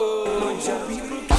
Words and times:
Oh, 0.00 0.56
Jah 0.64 1.37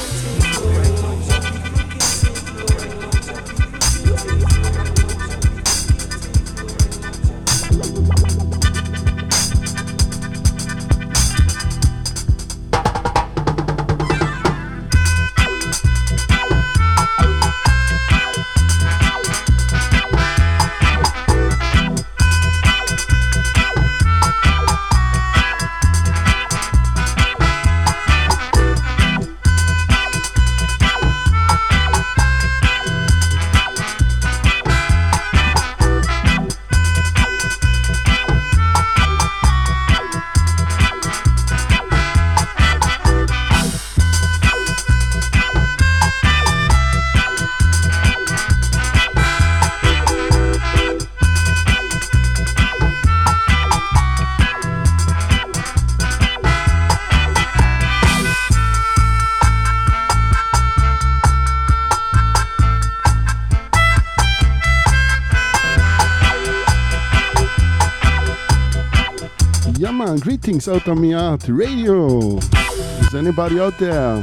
Greetings 70.42 70.68
Outta 70.68 70.94
Mi 70.94 71.10
Yard 71.10 71.46
radio. 71.50 72.38
Is 72.38 73.14
anybody 73.14 73.60
out 73.60 73.76
there? 73.78 74.16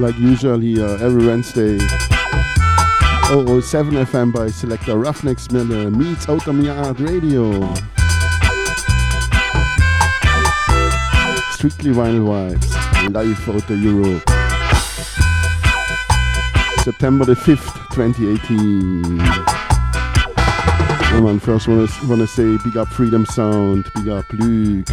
Like 0.00 0.18
usually 0.18 0.82
uh, 0.82 0.96
every 0.96 1.28
Wednesday. 1.28 1.78
007 1.78 1.86
FM 4.04 4.32
by 4.32 4.48
selector 4.48 4.94
Ruffneck 4.94 5.38
Smille 5.38 5.92
meets 5.92 6.28
Outta 6.28 6.52
Mi 6.52 6.66
Yard 6.66 6.98
radio. 6.98 7.52
Strictly 11.52 11.92
vinyl 11.92 12.26
vibes, 12.26 13.14
live 13.14 13.48
out 13.48 13.70
of 13.70 13.80
Europe. 13.80 14.28
September 16.82 17.24
the 17.24 17.34
5th, 17.34 17.94
2018. 17.94 19.59
Yeah, 21.20 21.26
man, 21.26 21.38
first 21.38 21.68
wanna, 21.68 21.86
wanna 22.08 22.26
say 22.26 22.56
big 22.64 22.78
up 22.78 22.88
Freedom 22.88 23.26
Sound, 23.26 23.84
big 23.94 24.08
up 24.08 24.24
Luke. 24.32 24.86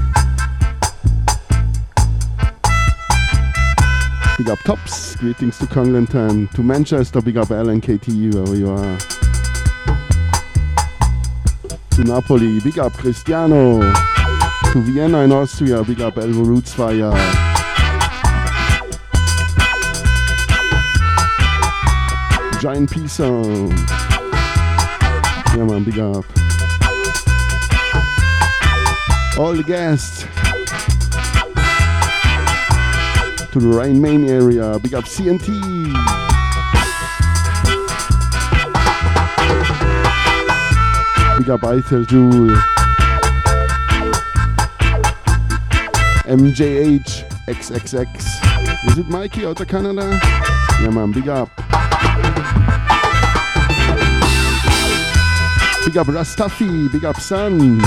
Big 4.38 4.49
up 4.49 4.59
Tops, 4.65 5.15
greetings 5.15 5.57
to 5.59 5.67
Congleton, 5.67 6.49
to 6.49 6.61
Manchester, 6.63 7.21
big 7.21 7.38
up 7.38 7.47
LNKT, 7.47 8.33
wherever 8.33 8.57
you 8.57 8.69
are. 8.69 8.97
To 11.91 12.03
Napoli, 12.03 12.59
big 12.59 12.77
up 12.77 12.91
Cristiano. 12.91 13.79
To 14.73 14.81
Vienna 14.81 15.19
in 15.19 15.31
Austria, 15.31 15.81
big 15.81 16.01
up 16.01 16.15
Elvo 16.15 16.45
Roots. 16.45 16.75
Giant 22.59 22.91
Peace 22.91 23.13
Sound. 23.13 24.06
Yeah, 25.57 25.63
man, 25.63 25.84
big 25.84 25.97
up. 25.97 26.23
All 29.40 29.56
the 29.56 29.63
guests 29.66 30.22
to 33.51 33.59
the 33.59 33.68
Rhine 33.68 34.00
Main 34.00 34.29
area. 34.29 34.78
Big 34.78 34.94
up 34.94 35.06
CNT. 35.06 35.47
Big 41.40 41.50
up 41.50 41.62
Eitel 41.62 42.07
Jewel. 42.07 42.56
MJH 46.28 47.25
XXX. 47.47 48.91
Is 48.91 48.97
it 49.00 49.09
Mikey 49.09 49.47
out 49.47 49.59
of 49.59 49.68
Canada? 49.68 50.19
Yeah, 50.81 50.91
man, 50.91 51.12
big 51.12 51.28
up. 51.28 51.50
Big 55.97 56.09
up 56.09 56.13
Rastafi, 56.13 56.91
big 56.91 57.06
up 57.06 57.19
Sun. 57.19 57.80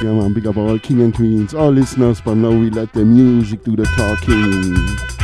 Yeah 0.00 0.12
man, 0.14 0.32
big 0.32 0.46
up 0.46 0.56
all 0.56 0.78
king 0.78 1.02
and 1.02 1.14
queens, 1.14 1.52
all 1.52 1.68
listeners, 1.68 2.22
but 2.22 2.36
now 2.36 2.48
we 2.48 2.70
let 2.70 2.94
the 2.94 3.04
music 3.04 3.62
do 3.62 3.76
the 3.76 3.84
talking. 3.84 5.21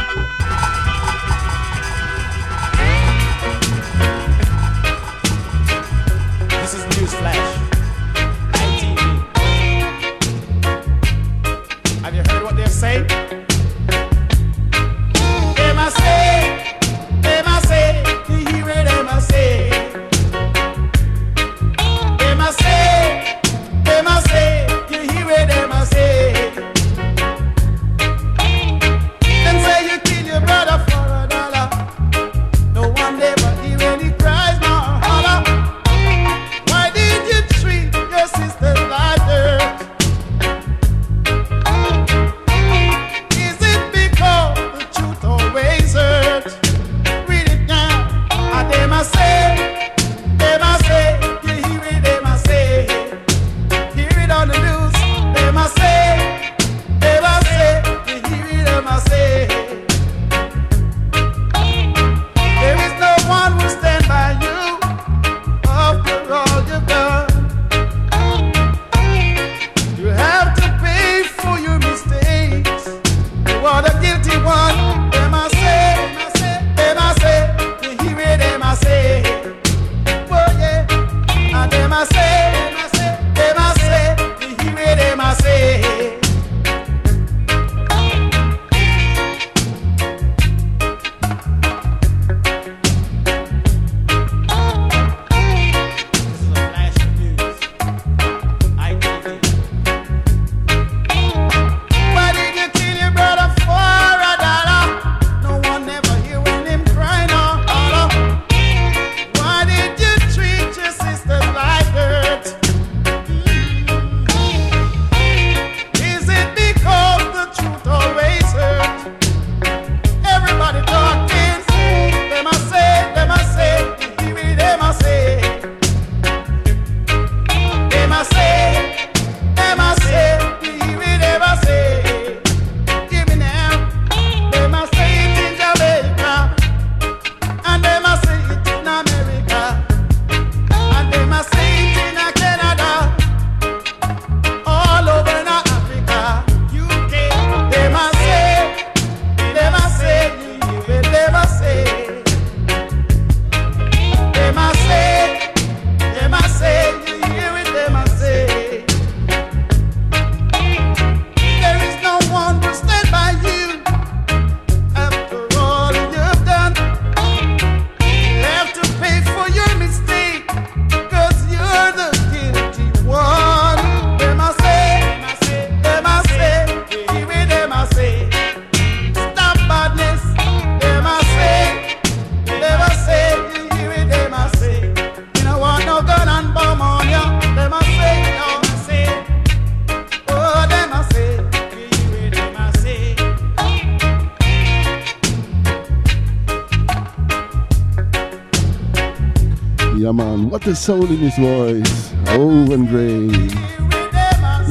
Soul 200.89 201.05
in 201.05 201.19
his 201.19 201.37
voice. 201.37 202.15
Oh, 202.29 202.67
Owen 202.67 202.87
Gray. 202.87 203.27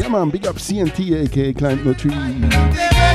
Yeah, 0.01 0.07
man, 0.09 0.31
big 0.31 0.47
up 0.47 0.55
CNT, 0.55 1.15
aka 1.15 1.53
Climb 1.53 1.85
No 1.85 1.93
Tree. 1.93 3.06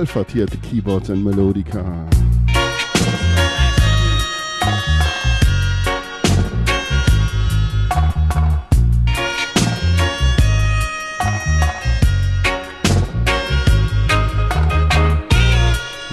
The 0.00 0.58
keyboards 0.62 1.10
and 1.10 1.22
melodica. 1.22 1.84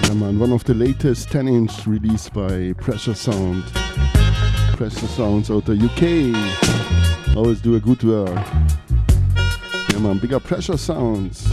Yeah 0.02 0.14
man, 0.14 0.38
one 0.38 0.52
of 0.52 0.64
the 0.64 0.74
latest 0.74 1.30
10 1.30 1.48
inch 1.48 1.86
release 1.86 2.28
by 2.28 2.74
Pressure 2.74 3.14
Sound. 3.14 3.64
Pressure 4.76 5.06
Sounds 5.06 5.50
out 5.50 5.66
of 5.66 5.82
UK. 5.82 7.34
Always 7.34 7.62
do 7.62 7.76
a 7.76 7.80
good 7.80 8.04
work. 8.04 8.46
Yeah, 9.88 9.98
man, 10.00 10.18
bigger 10.18 10.40
pressure 10.40 10.76
sounds. 10.76 11.48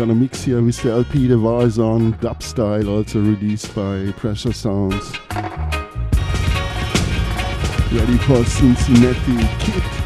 Gonna 0.00 0.14
mix 0.14 0.44
here 0.44 0.62
with 0.62 0.82
the 0.82 0.92
LP 0.92 1.26
The 1.26 1.36
Voice 1.36 1.76
on 1.76 2.12
dub 2.22 2.42
style, 2.42 2.88
also 2.88 3.20
released 3.20 3.74
by 3.74 4.10
Pressure 4.12 4.50
Sounds. 4.50 5.12
Ready 7.92 8.16
for 8.16 8.42
Cincinnati 8.46 9.46
Kid. 9.58 9.99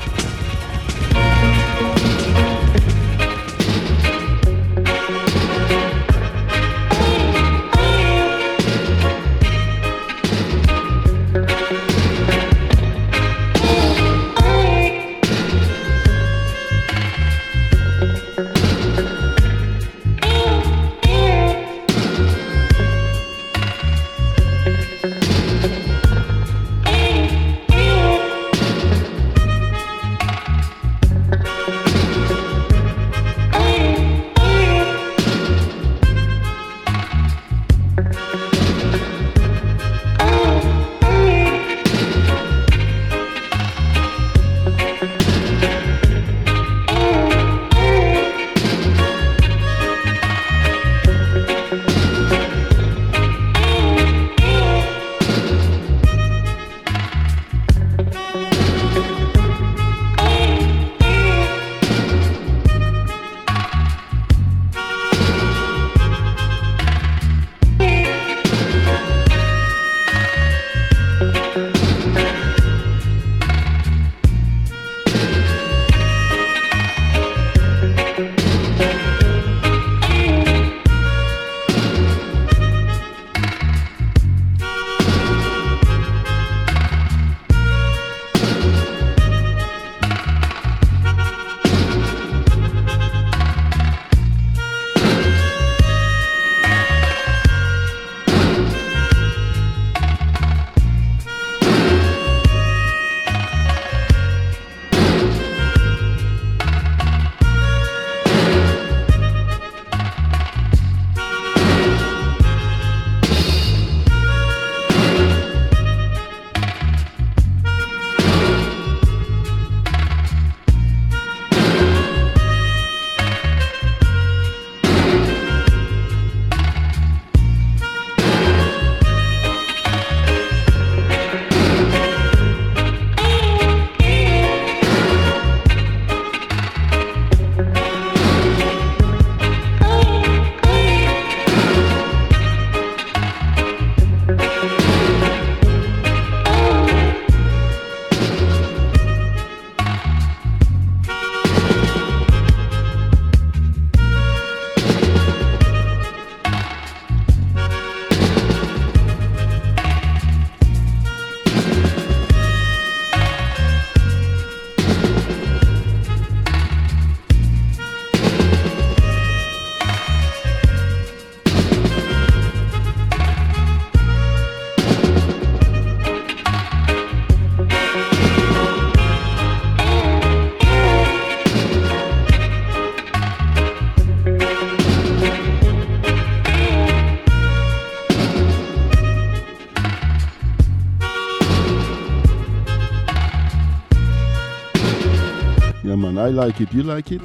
I 196.24 196.28
like 196.28 196.62
it. 196.62 196.72
You 196.72 196.84
like 196.84 197.12
it? 197.12 197.20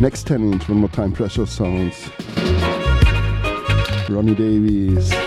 Next 0.00 0.24
10 0.28 0.52
inch, 0.52 0.68
one 0.68 0.78
more 0.78 0.88
time, 0.88 1.10
Pressure 1.10 1.46
Sounds. 1.46 2.08
Ronnie 4.08 4.36
Davis. 4.36 5.21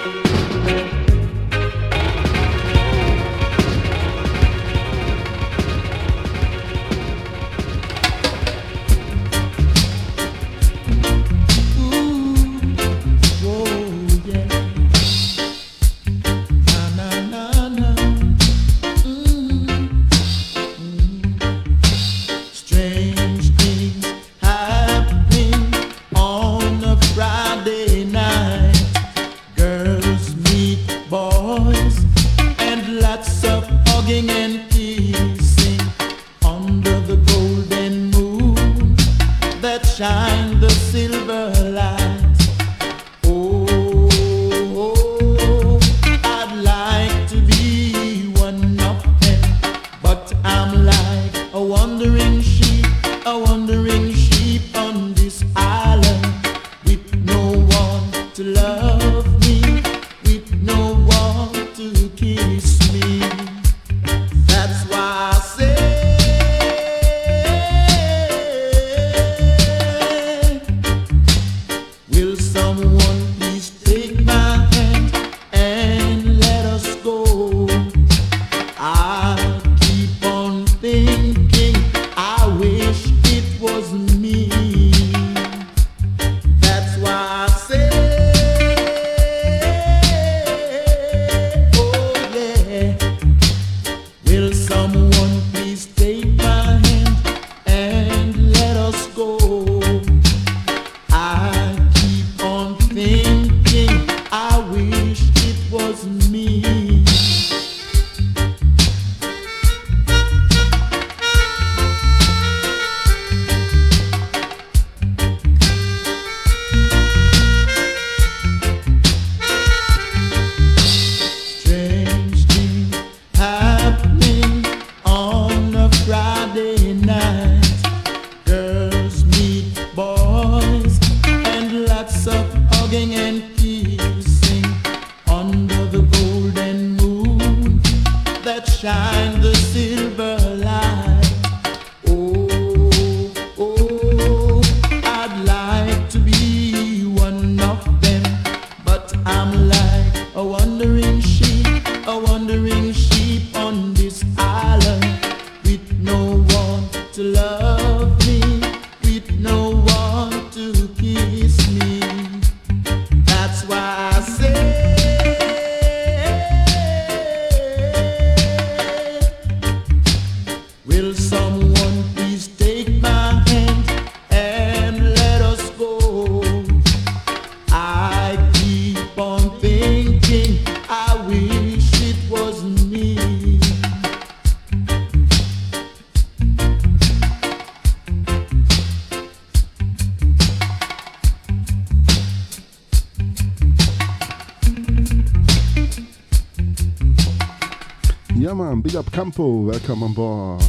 Welcome 199.88 200.01
on 200.01 200.13
board. 200.13 200.64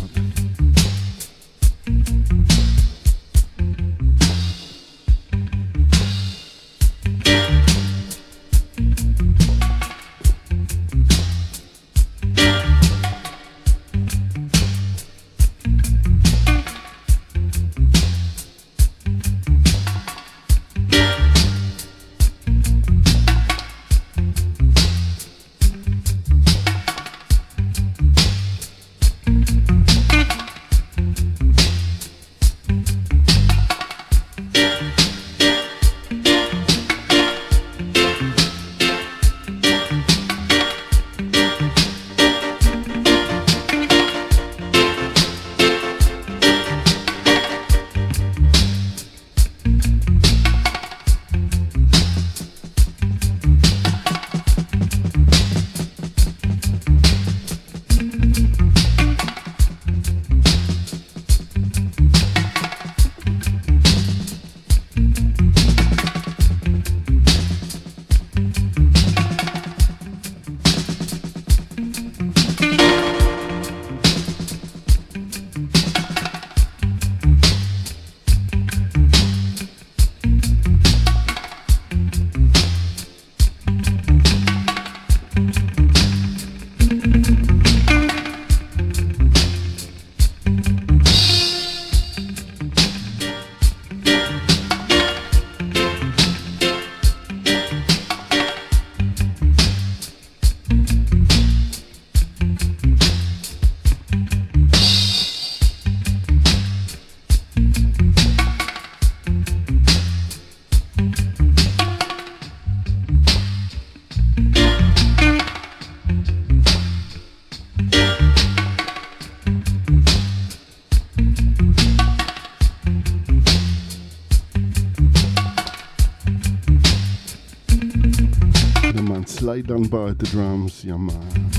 Dunbar 129.67 130.11
at 130.11 130.19
the 130.21 130.27
drums, 130.27 130.85
yeah 130.85 130.97
man. 130.97 131.51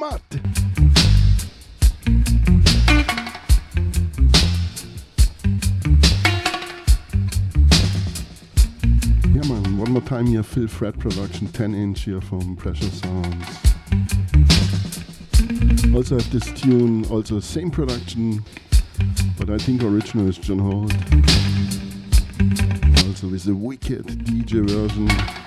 Mad! 0.00 0.20
Yeah 9.32 9.48
man, 9.48 9.78
one 9.78 9.92
more 9.92 10.02
time 10.02 10.26
here, 10.26 10.42
Phil 10.42 10.66
Pratt 10.66 10.98
production, 10.98 11.46
10 11.46 11.72
inch 11.72 12.02
here 12.02 12.20
from 12.20 12.56
Pressure 12.56 12.90
Sounds. 12.90 13.46
Also 15.94 16.18
have 16.18 16.30
this 16.32 16.50
tune, 16.60 17.04
also 17.06 17.38
same 17.38 17.70
production, 17.70 18.44
but 19.38 19.50
I 19.50 19.58
think 19.58 19.84
original 19.84 20.28
is 20.28 20.36
John 20.36 20.58
Holt. 20.58 20.92
Also 23.06 23.28
with 23.28 23.44
the 23.44 23.54
wicked 23.54 24.04
DJ 24.24 24.68
version. 24.68 25.37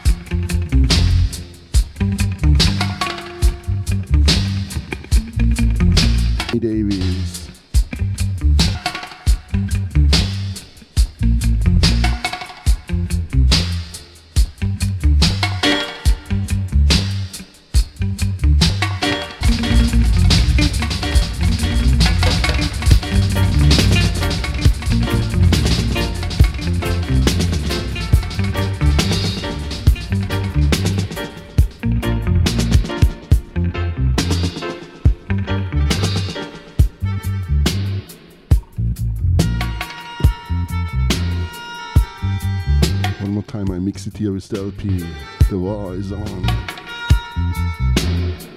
The 44.52 44.60
LP. 44.60 45.06
The 45.50 45.58
war 45.58 45.94
is 45.94 46.12
on. 46.12 46.46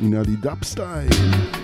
In 0.01 0.11
the 0.11 0.37
dub 0.41 0.65
style. 0.65 1.64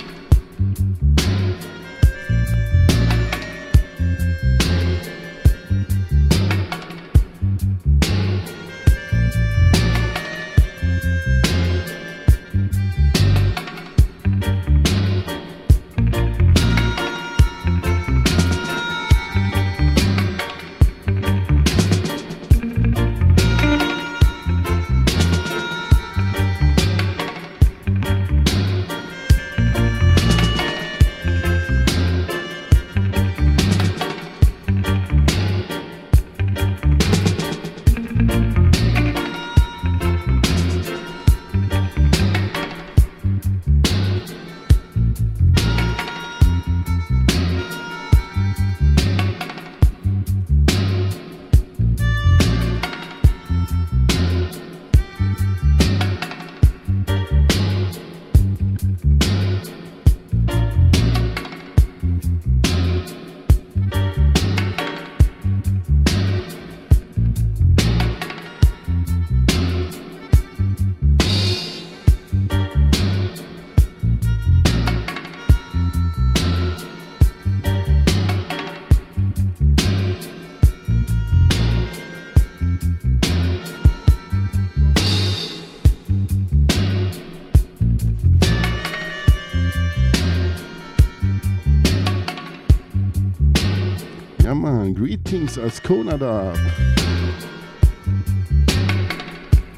Greetings 95.30 95.58
aus 95.58 95.80
Kanada. 95.80 96.52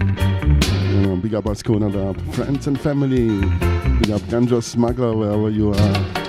Yeah, 0.01 1.17
big 1.21 1.35
up 1.35 1.47
aus 1.47 1.63
Kanada. 1.63 2.15
Friends 2.33 2.67
and 2.69 2.81
family. 2.81 3.29
Big 4.01 4.11
up 4.13 4.23
Ganja 4.31 4.63
Smuggler 4.63 5.15
wherever 5.15 5.51
you 5.51 5.75
are. 5.75 6.22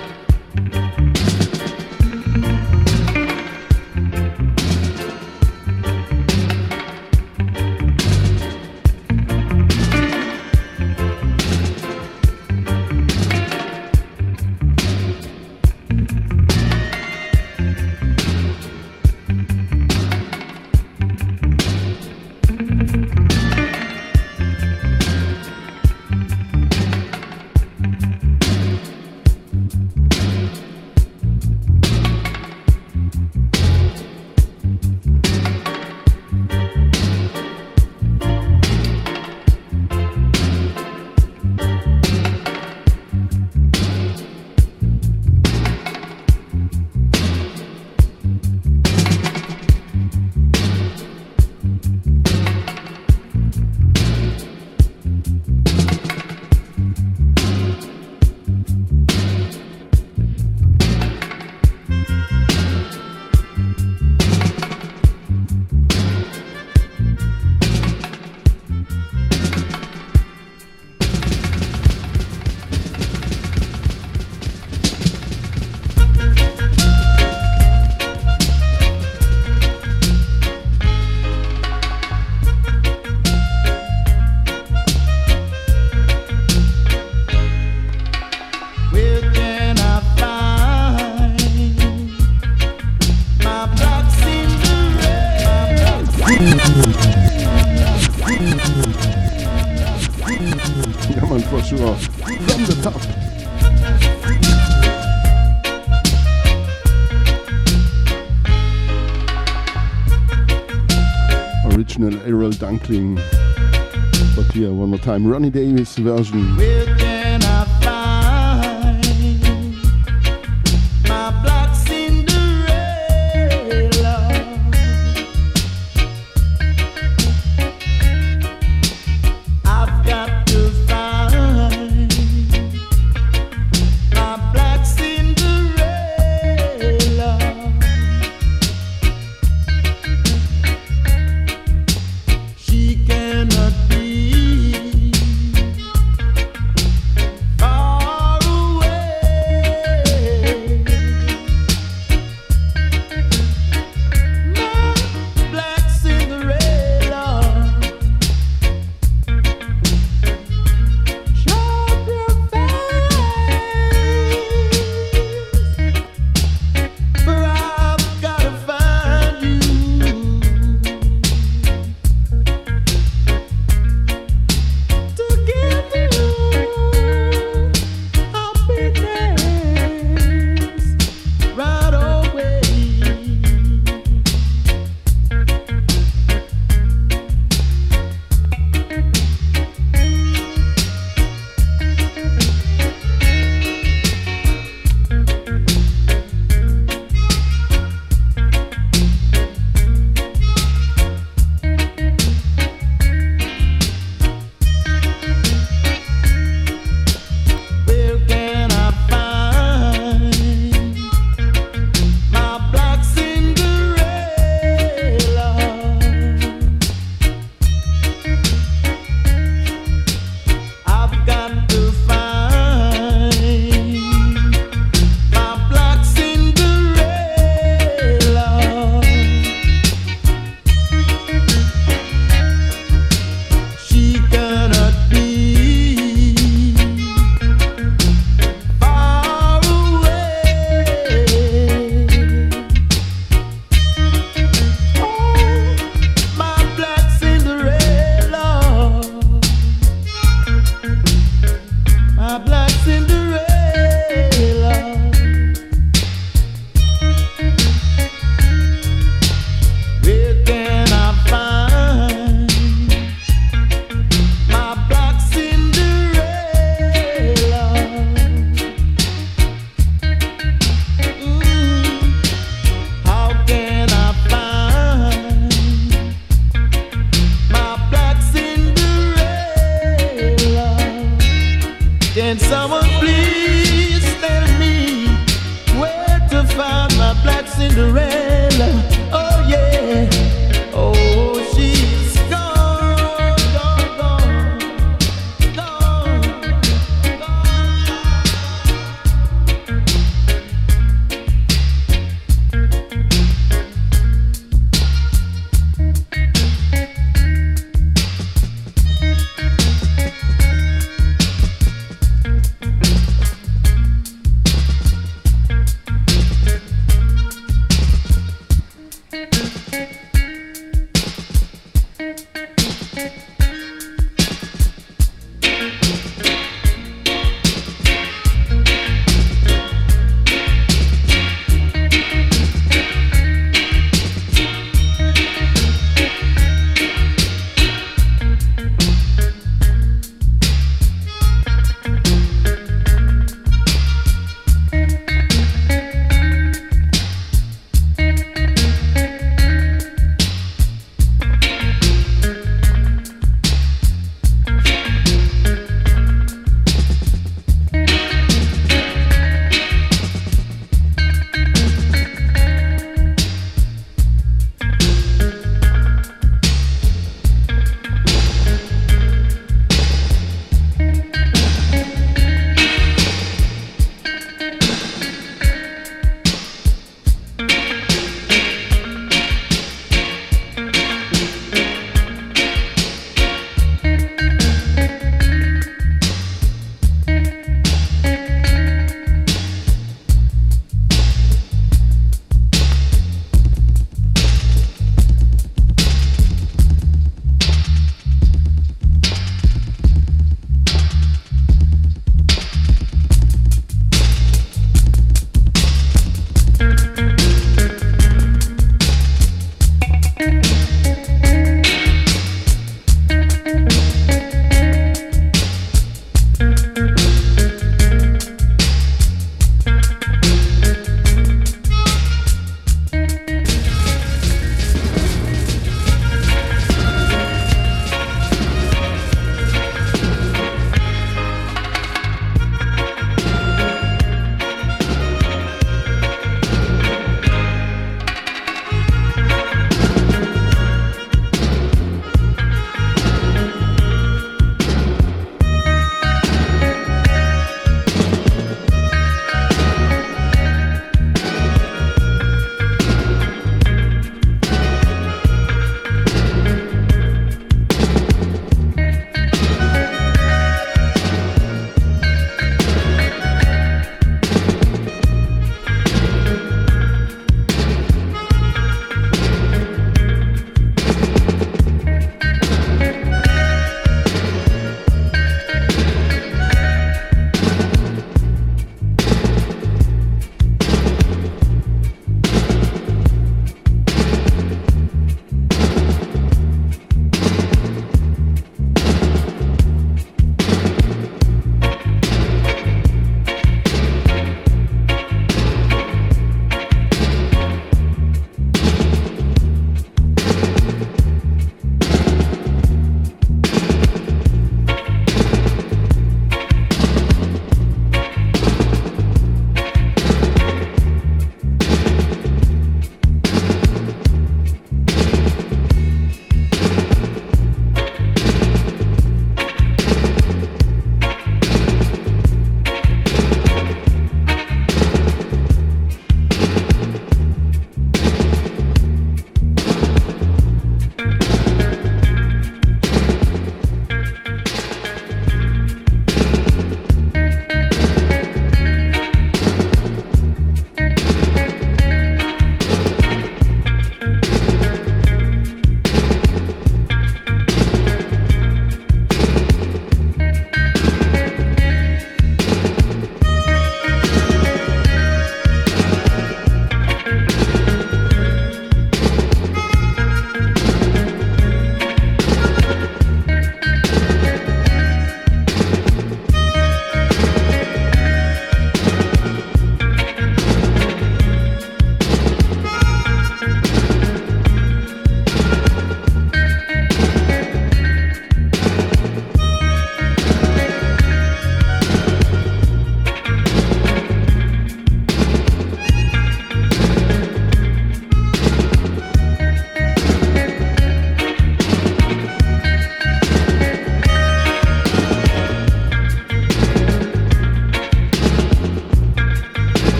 But 112.86 114.52
here, 114.52 114.70
one 114.70 114.90
more 114.90 114.98
time, 114.98 115.26
Ronnie 115.26 115.48
Davis 115.48 115.96
version. 115.96 116.93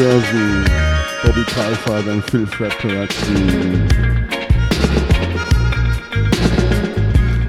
Version. 0.00 0.64
Bobby 1.22 1.44
Kalphat 1.52 2.08
and 2.08 2.24
Phil 2.24 2.46
Pratt. 2.46 2.72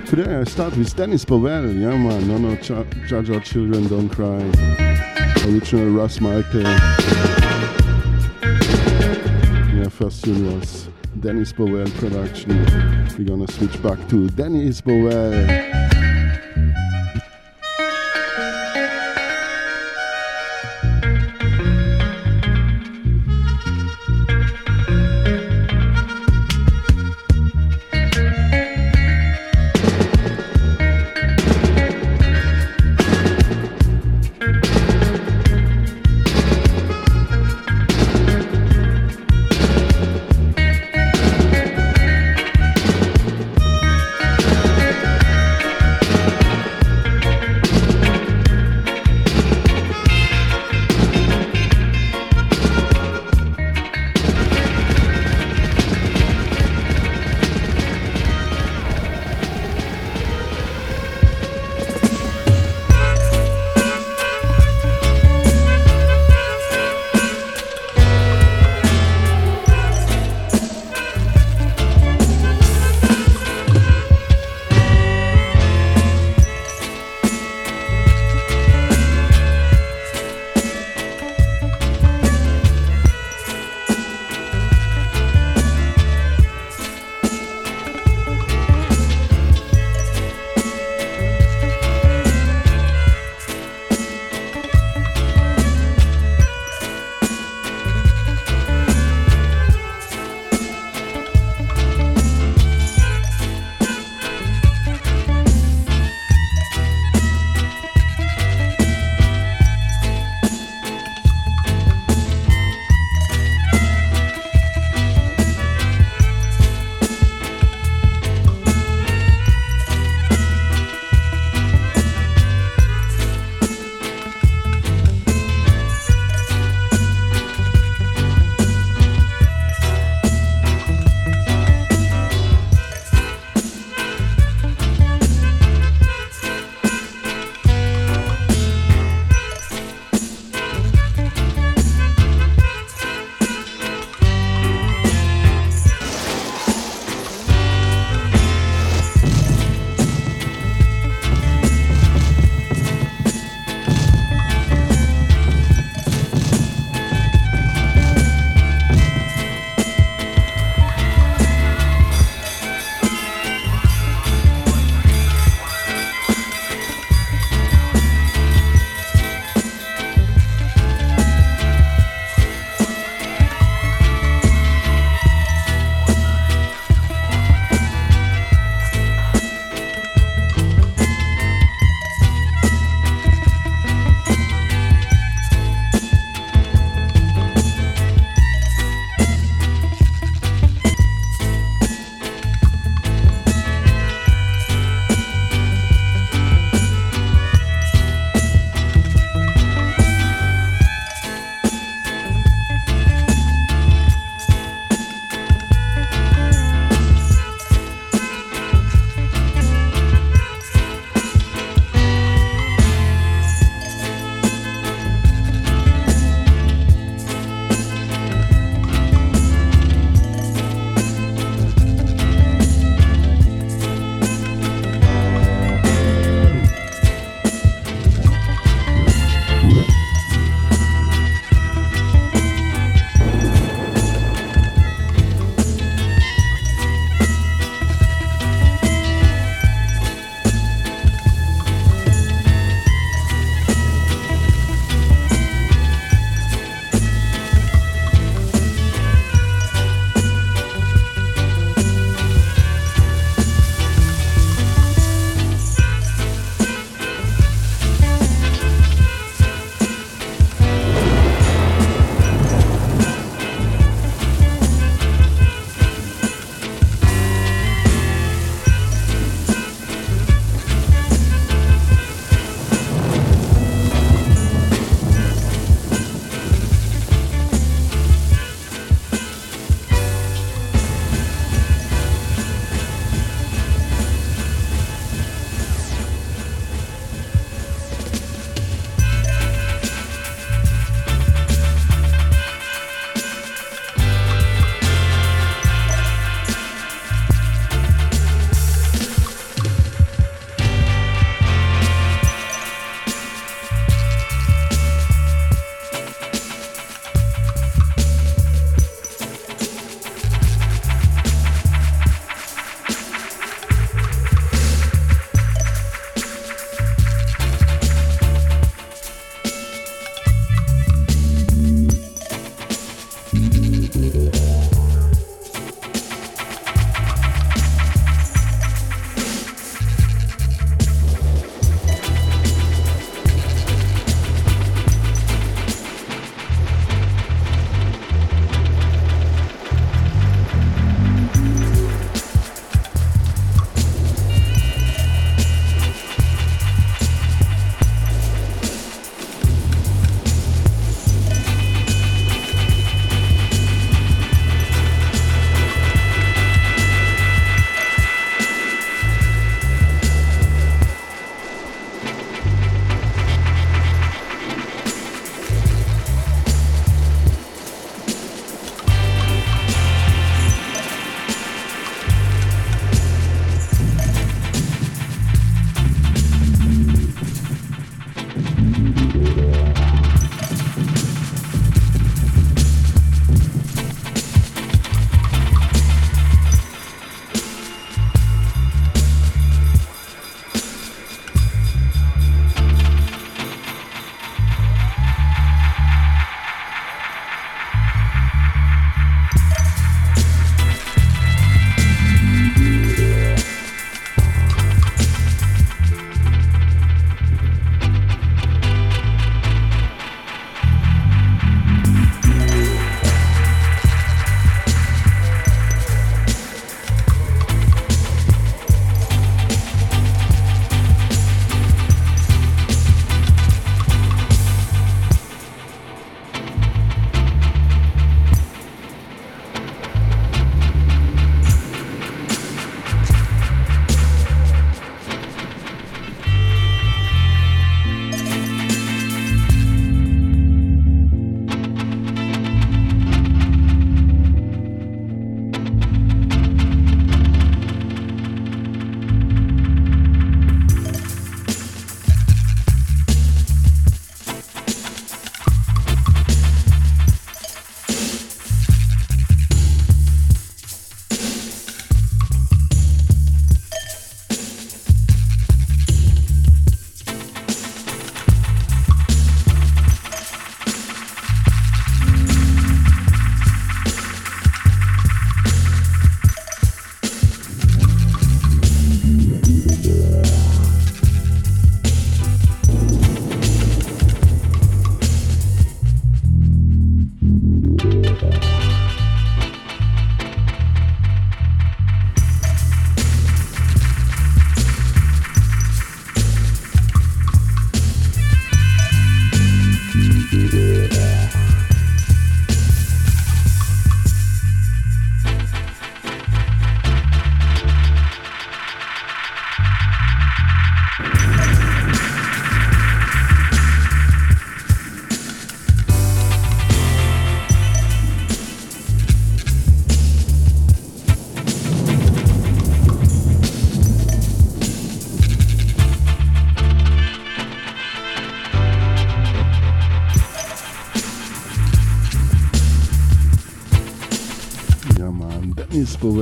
Today 0.05 0.35
I 0.35 0.43
start 0.43 0.75
with 0.75 0.93
Dennis 0.93 1.23
Bovell, 1.23 1.73
yeah 1.79 1.95
man, 1.95 2.27
no 2.27 2.37
no, 2.37 2.57
Ch 2.57 2.71
Jaja 3.07 3.41
Children 3.41 3.87
Don't 3.87 4.09
Cry. 4.09 4.41
Original 5.49 5.91
Russ 5.91 6.19
Michael. 6.19 6.63
Yeah, 9.73 9.87
first 9.87 10.25
tune 10.25 10.59
was 10.59 10.89
Dennis 11.21 11.53
Bovell 11.53 11.89
production. 11.99 12.65
We're 13.17 13.29
gonna 13.29 13.49
switch 13.49 13.81
back 13.81 14.09
to 14.09 14.27
Dennis 14.27 14.81
Bovell. 14.81 15.70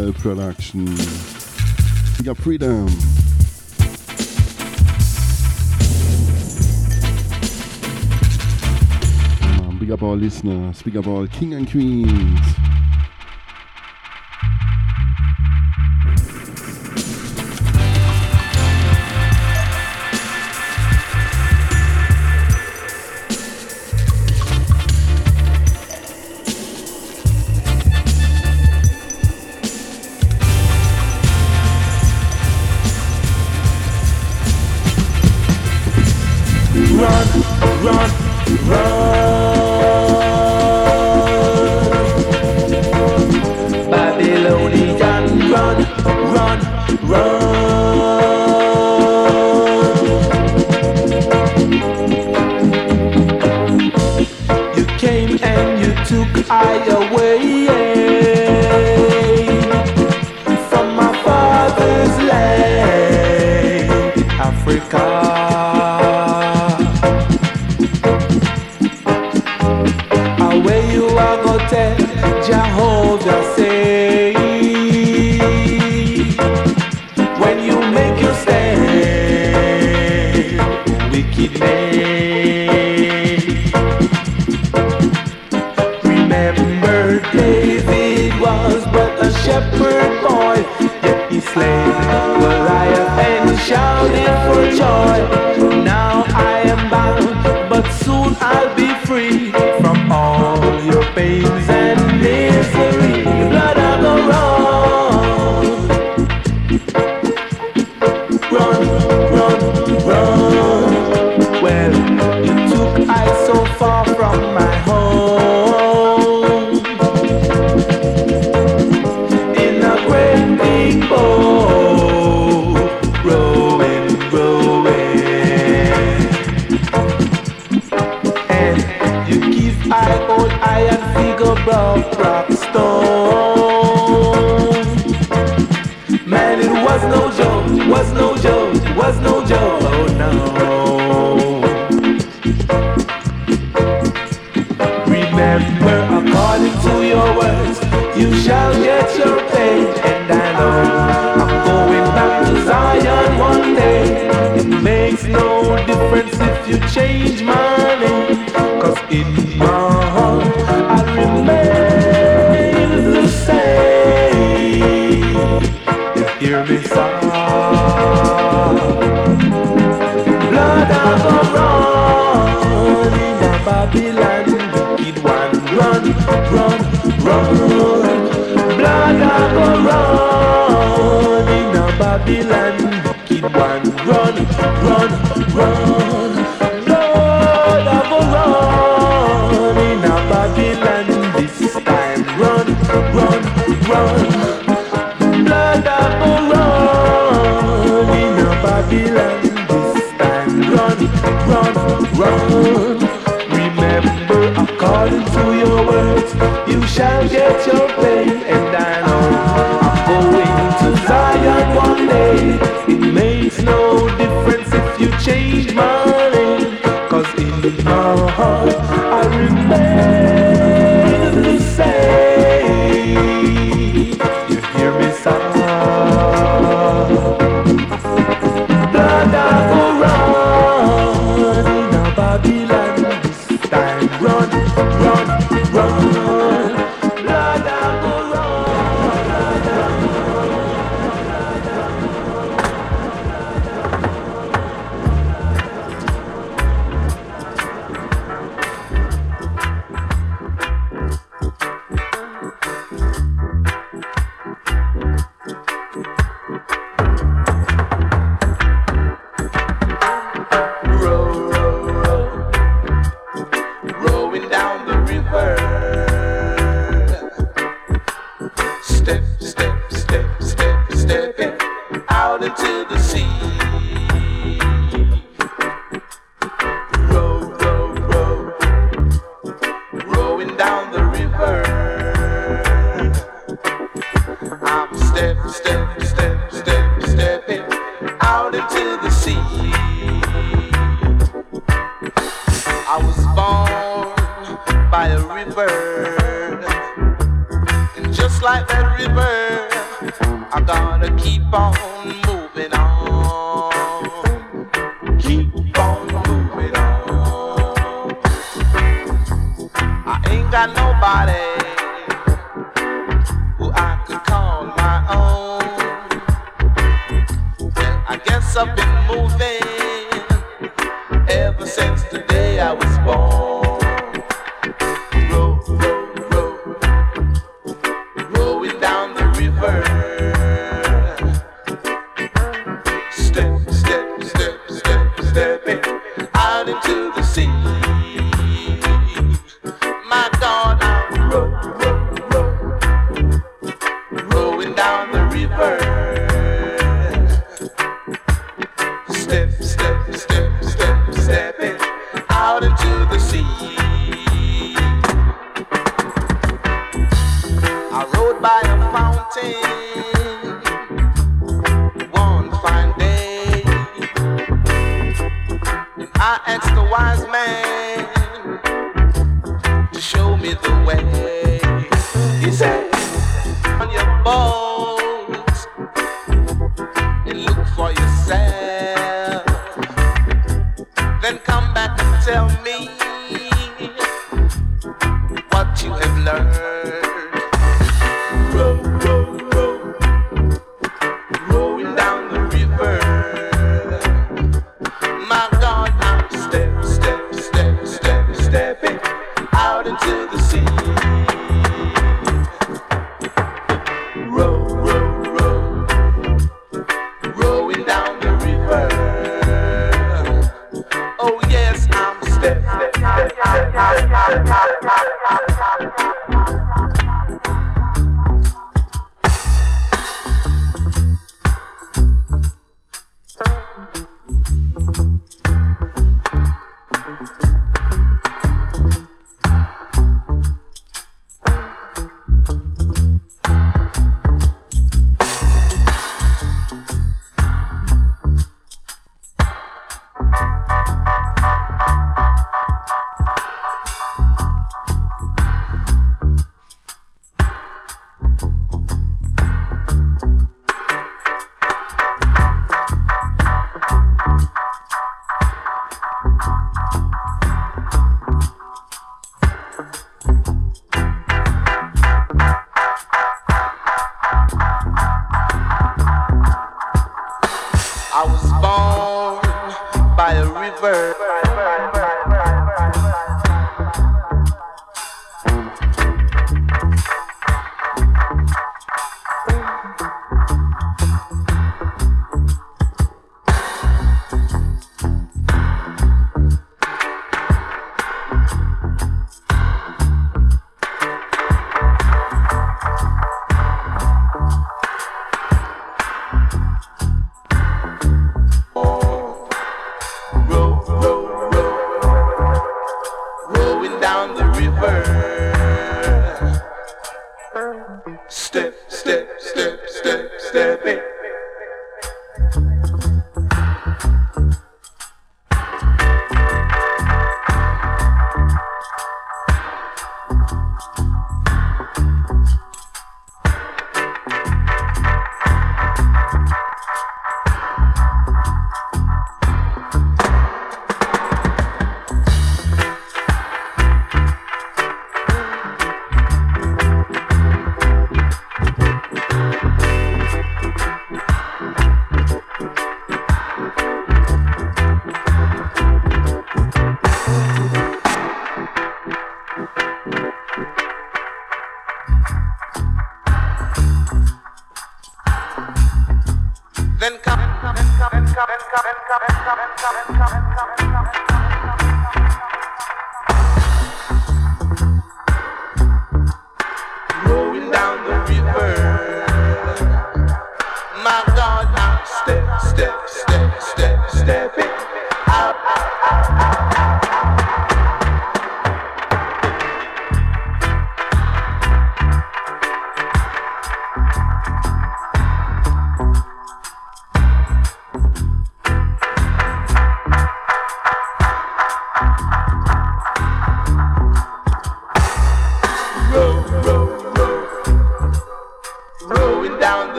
Production. 0.00 0.86
We 2.18 2.24
got 2.24 2.38
freedom. 2.38 2.86
Big 9.78 9.90
up 9.90 10.02
all 10.02 10.16
listeners, 10.16 10.82
big 10.82 10.96
up 10.96 11.06
all 11.06 11.26
king 11.26 11.54
and 11.54 11.70
queens. 11.70 12.59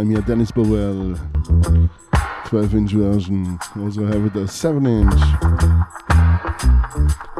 Time 0.00 0.08
here, 0.12 0.22
Dennis 0.22 0.50
Bovell, 0.50 1.14
12 2.46 2.74
inch 2.74 2.92
version. 2.92 3.58
Also 3.80 4.06
have 4.06 4.24
it 4.24 4.34
a 4.34 4.48
7 4.48 4.86
inch. 4.86 5.20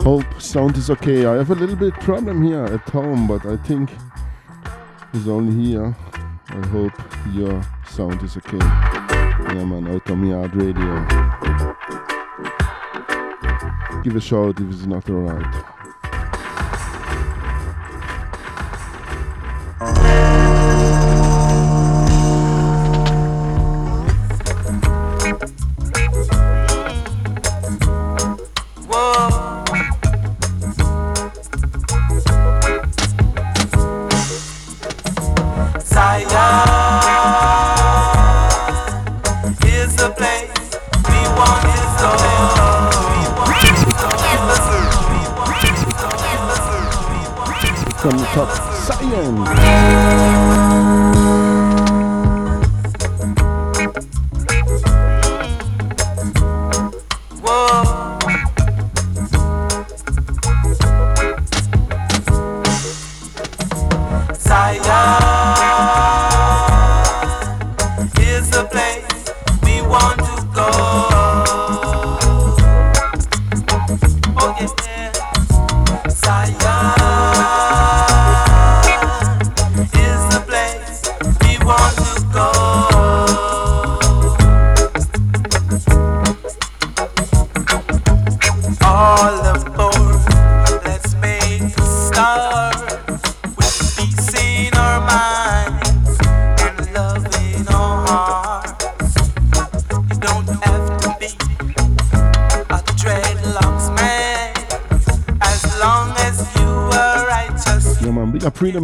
Hope 0.04 0.26
sound 0.38 0.76
is 0.76 0.90
okay. 0.90 1.24
I 1.24 1.36
have 1.36 1.50
a 1.50 1.54
little 1.54 1.74
bit 1.74 1.94
problem 1.94 2.42
here 2.42 2.66
at 2.66 2.86
home, 2.90 3.26
but 3.26 3.46
I 3.46 3.56
think 3.56 3.90
it's 5.14 5.26
only 5.26 5.68
here. 5.68 5.96
I 6.48 6.66
hope 6.66 6.92
your 7.32 7.62
sound 7.88 8.22
is 8.22 8.36
okay. 8.36 8.58
Yeah 8.58 9.64
man, 9.64 9.88
Outta 9.88 10.14
Mi 10.14 10.28
Yard 10.28 10.54
Radio. 10.54 11.06
Give 14.02 14.16
a 14.16 14.20
shout 14.20 14.60
if 14.60 14.70
it's 14.70 14.84
not 14.84 15.08
alright. 15.08 15.69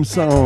Sound. 0.07 0.46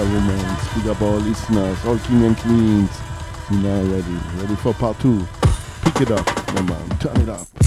all 0.00 0.06
women, 0.06 0.56
big 0.74 0.86
up 0.88 1.02
all 1.02 1.16
listeners, 1.16 1.84
all 1.84 1.98
king 1.98 2.24
and 2.24 2.36
queens. 2.38 2.90
We 3.50 3.56
now 3.58 3.82
ready, 3.82 4.18
ready 4.36 4.56
for 4.56 4.72
part 4.72 4.98
two. 4.98 5.26
Pick 5.82 6.00
it 6.02 6.10
up, 6.10 6.26
my 6.54 6.62
man, 6.62 6.88
turn 6.98 7.20
it 7.20 7.28
up. 7.28 7.59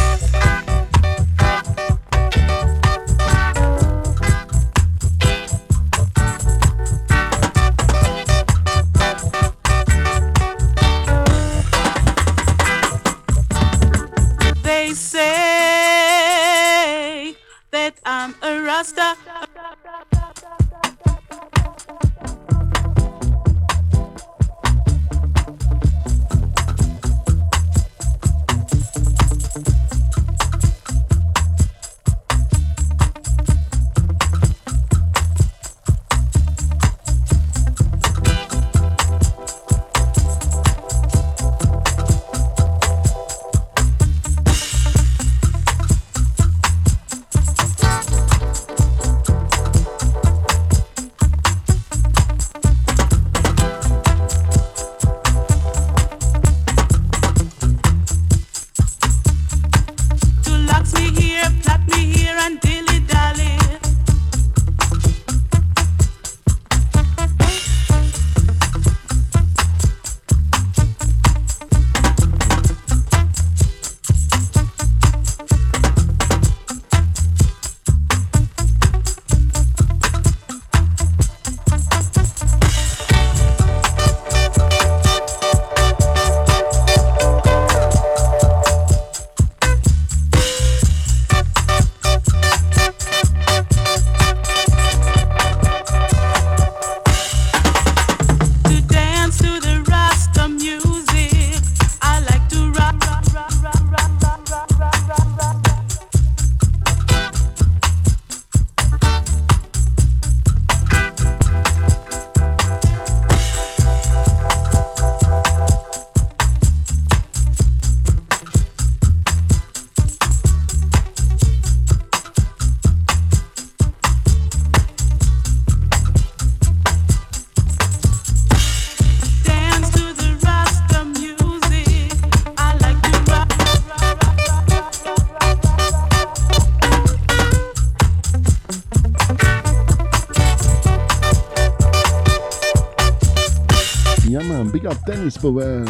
Dennis 145.24 145.38
Bovell, 145.38 145.88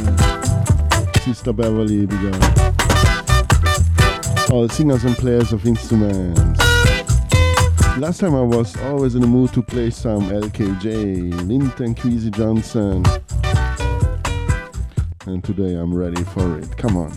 Sister 1.23 1.53
Beverly, 1.53 2.05
big 2.05 2.19
All 4.51 4.69
singers 4.69 5.05
and 5.05 5.15
players 5.15 5.51
of 5.51 5.65
instruments. 5.65 6.59
Last 7.97 8.19
time 8.19 8.35
I 8.35 8.41
was 8.41 8.77
always 8.81 9.15
in 9.15 9.21
the 9.21 9.27
mood 9.27 9.51
to 9.53 9.63
play 9.63 9.89
some 9.89 10.29
LKJ, 10.29 11.47
Linton 11.47 11.95
Kwesi 11.95 12.29
Johnson. 12.29 13.03
And 15.25 15.43
today 15.43 15.73
I'm 15.77 15.95
ready 15.95 16.23
for 16.25 16.59
it. 16.59 16.77
Come 16.77 16.95
on. 16.95 17.09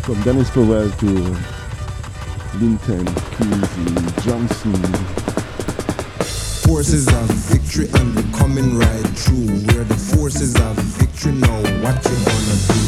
From 0.00 0.22
Dennis 0.22 0.48
Bovell 0.48 0.98
to 1.00 2.56
Linton 2.58 3.04
Kwesi 3.04 4.24
Johnson 4.24 5.26
forces 6.66 7.06
of 7.06 7.30
victory 7.46 7.86
and 7.94 8.25
coming 8.38 8.78
right 8.78 9.08
through. 9.16 9.46
We're 9.68 9.84
the 9.84 9.96
forces 9.96 10.54
of 10.56 10.76
victory 10.98 11.32
now. 11.32 11.60
What 11.82 11.96
you 12.04 12.16
gonna 12.28 12.56
do? 12.68 12.80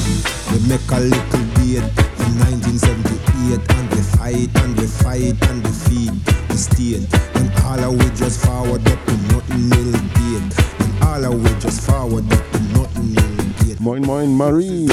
We 0.53 0.59
make 0.69 0.89
a 0.93 1.01
little 1.01 1.45
beat 1.57 1.85
in 2.25 2.33
1978 2.45 3.61
and 3.77 3.87
we 3.91 4.03
fight 4.17 4.51
and 4.63 4.77
we 4.79 4.87
fight 4.87 5.37
and 5.49 5.63
defeat 5.63 6.13
the 6.49 6.57
state. 6.57 7.07
And 7.37 7.49
all 7.65 7.81
of 7.81 7.93
we 7.99 8.09
just 8.17 8.45
forward 8.45 8.87
up 8.89 9.01
to 9.07 9.15
nothing 9.33 9.71
will 9.71 9.93
get. 10.21 10.47
And 10.85 10.93
all 11.05 11.25
of 11.25 11.35
we 11.43 11.51
just 11.61 11.81
forward 11.83 12.31
up 12.33 12.45
to 12.53 12.61
nothing 12.77 13.15
will 13.15 13.67
get. 13.67 13.81
Moin 13.81 14.03
Moin 14.07 14.31
Marie, 14.35 14.89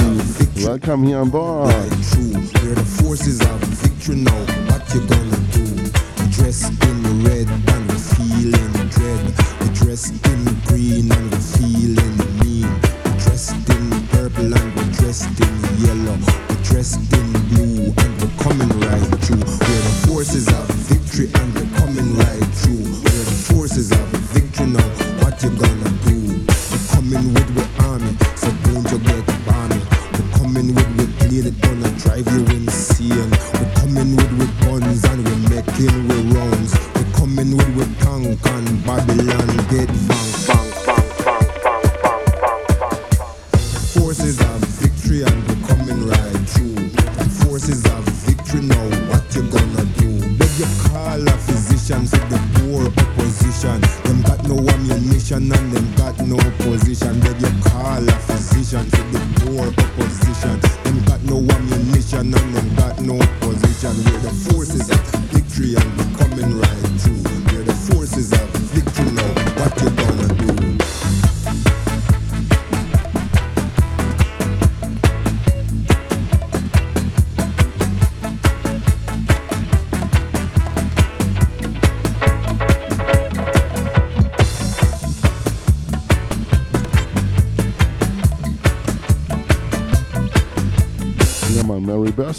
welcome 0.64 1.04
here 1.04 1.20
on 1.20 1.30
board. 1.30 1.74
Right 1.74 1.92
through. 2.12 2.34
We're 2.64 2.76
the 2.76 2.86
forces 3.04 3.42
of 3.42 3.60
victory 3.84 4.16
now. 4.16 4.40
What 4.70 4.84
you 4.94 5.02
gonna 5.08 5.35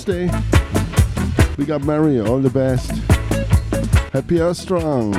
Thursday. 0.07 0.31
We 1.59 1.65
got 1.65 1.83
Mario, 1.83 2.27
all 2.27 2.39
the 2.39 2.51
best. 2.51 2.91
Happy 4.13 4.41
Earth 4.41 4.57
Strong. 4.57 5.15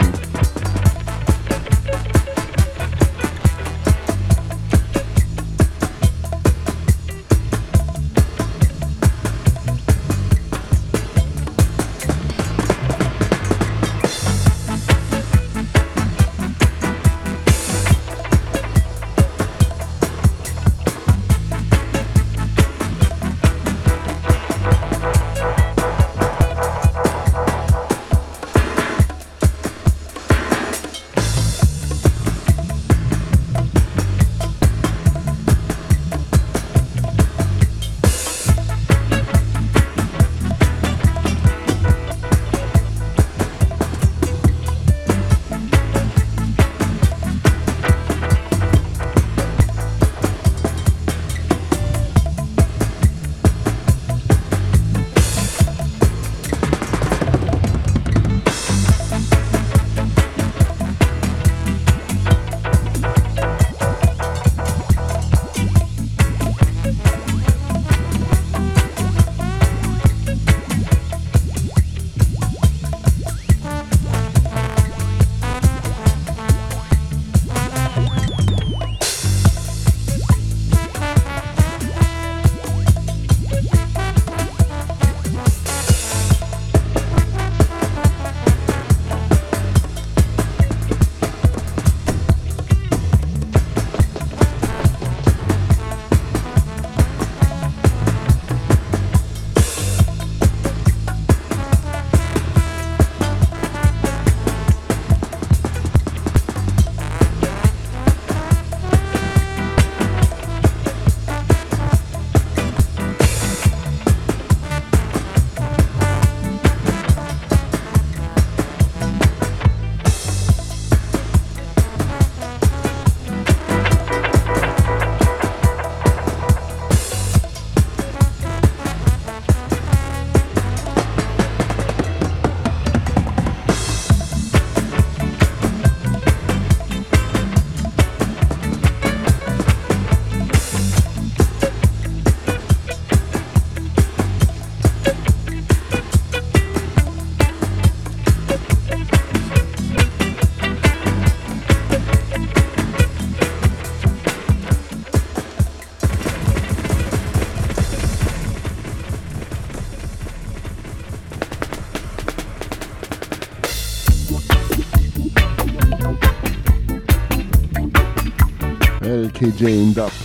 KJ 169.58 170.17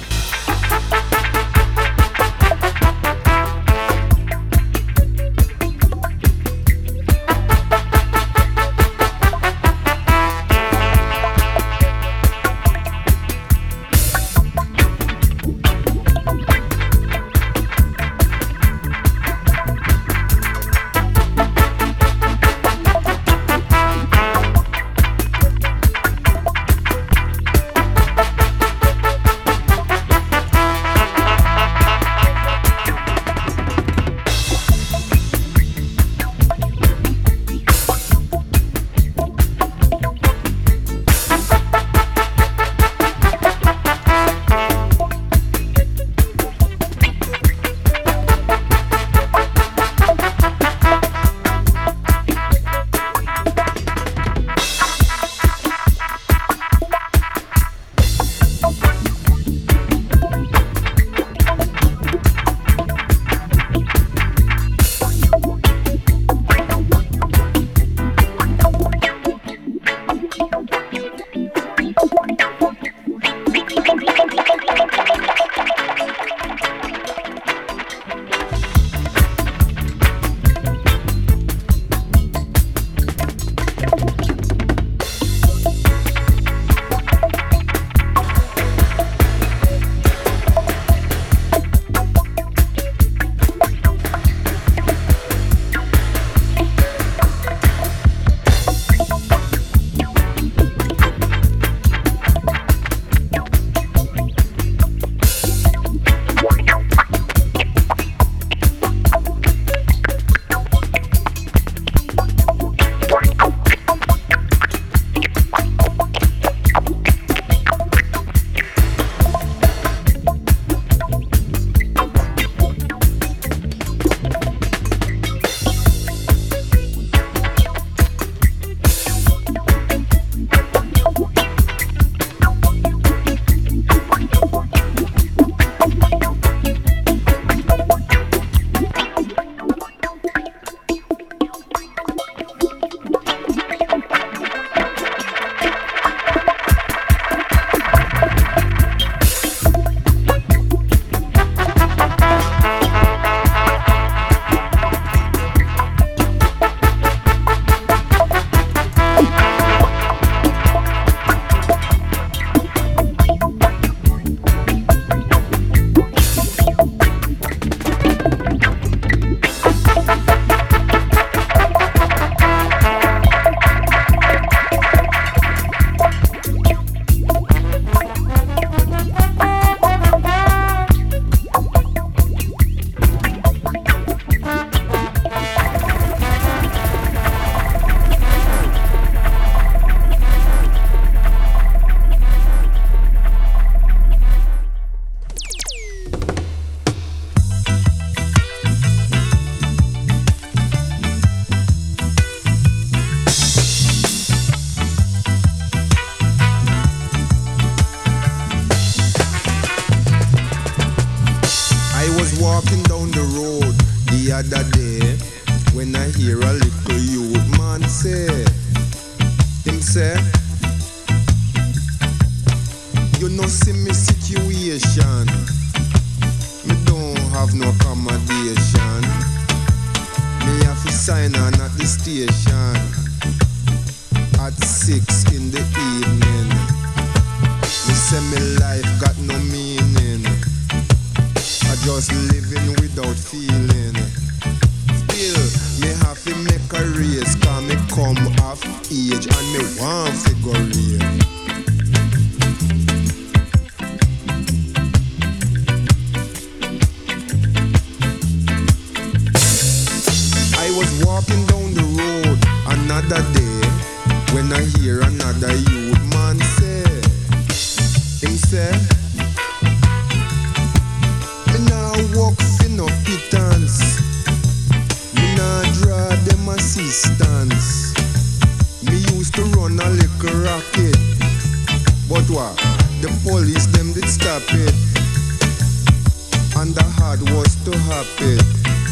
and 286.56 286.74
the 286.74 286.84
hard 286.96 287.20
was 287.30 287.54
to 287.64 287.76
happen. 287.78 288.91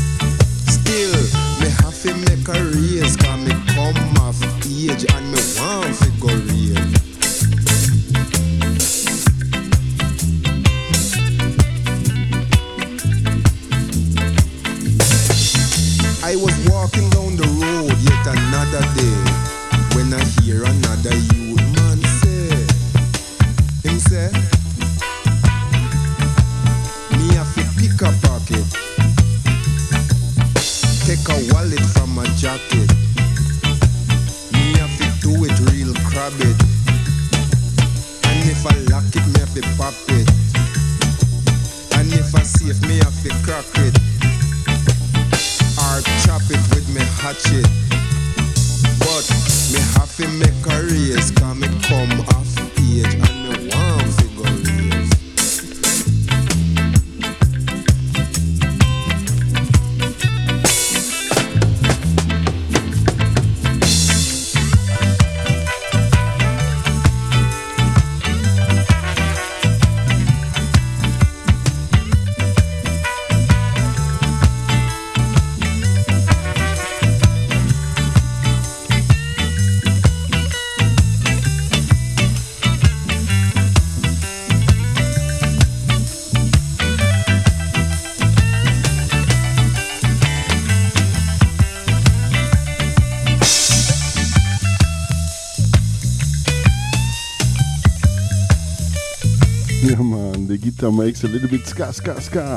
Makes 100.93 101.25
a 101.25 101.29
little 101.29 101.49
bit 101.49 101.67
ska 101.67 101.93
ska 101.93 102.21
ska. 102.21 102.57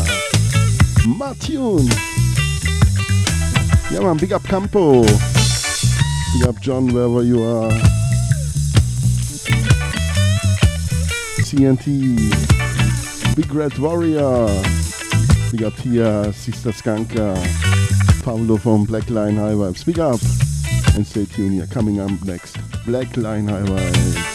Matune. 1.06 1.90
Yeah 3.92 4.02
man, 4.02 4.18
big 4.18 4.34
up 4.34 4.44
Campo. 4.44 5.04
Big 5.04 6.48
up 6.48 6.60
John 6.62 6.94
wherever 6.94 7.22
you 7.22 7.44
are. 7.44 7.72
CNT. 11.44 11.86
Big 13.36 13.54
Red 13.54 13.78
Warrior. 13.78 14.48
Big 15.52 15.64
up 15.64 15.76
Tia, 15.78 16.34
Sister 16.34 16.72
Skanka, 16.72 17.36
Pablo 18.24 18.58
from 18.58 18.86
Black 18.86 19.10
Line 19.10 19.36
High 19.36 19.54
Vibes. 19.54 19.86
Big 19.86 20.00
up 20.00 20.20
and 20.96 21.06
stay 21.06 21.26
tuned 21.26 21.54
here. 21.54 21.68
Coming 21.68 22.00
up 22.00 22.10
next, 22.26 22.58
Black 22.86 23.16
Line 23.16 23.48
High 23.48 23.62
Vibes. 23.62 24.33